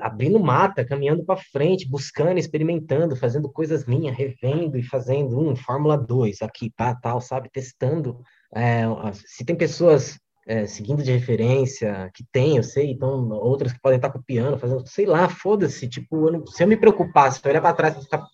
[0.00, 5.96] abrindo mata, caminhando para frente, buscando, experimentando, fazendo coisas minhas, revendo e fazendo um Fórmula
[5.96, 8.20] 2 aqui, tal, sabe, testando.
[8.54, 8.84] É,
[9.14, 13.96] se tem pessoas é, seguindo de referência, que tem, eu sei, então outras que podem
[13.96, 17.50] estar copiando, fazendo, sei lá, foda-se, tipo, eu não, se eu me preocupar, se eu
[17.50, 18.26] olhar para trás e ficar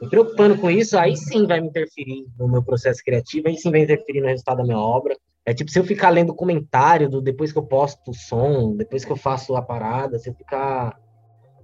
[0.00, 3.70] me preocupando com isso, aí sim vai me interferir no meu processo criativo, aí sim
[3.70, 5.16] vai interferir no resultado da minha obra,
[5.48, 9.02] é tipo, se eu ficar lendo comentário do, depois que eu posto o som, depois
[9.02, 10.94] que eu faço a parada, se eu ficar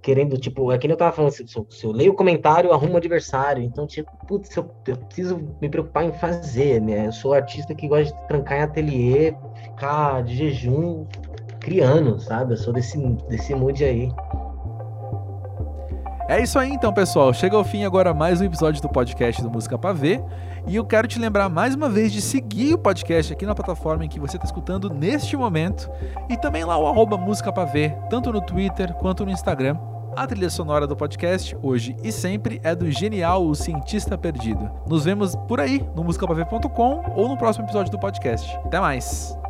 [0.01, 2.97] querendo, tipo, é que eu tava falando, se, se eu leio o comentário, eu arrumo
[2.97, 3.61] adversário.
[3.61, 7.05] Então, tipo, putz, eu, eu, preciso me preocupar em fazer, né?
[7.05, 11.05] Eu sou artista que gosta de trancar em ateliê, ficar de jejum
[11.59, 12.53] criando, sabe?
[12.53, 12.97] Eu sou desse,
[13.29, 14.09] desse mood aí.
[16.27, 17.31] É isso aí então, pessoal.
[17.33, 20.23] Chega ao fim agora mais um episódio do podcast do Música Pra Ver.
[20.65, 24.03] E eu quero te lembrar mais uma vez de seguir o podcast aqui na plataforma
[24.03, 25.87] em que você está escutando neste momento.
[26.27, 29.77] E também lá o arroba Música Pra Ver, tanto no Twitter quanto no Instagram.
[30.15, 34.71] A trilha sonora do podcast, hoje e sempre, é do genial O Cientista Perdido.
[34.87, 38.57] Nos vemos por aí, no musicapaver.com ou no próximo episódio do podcast.
[38.65, 39.44] Até mais!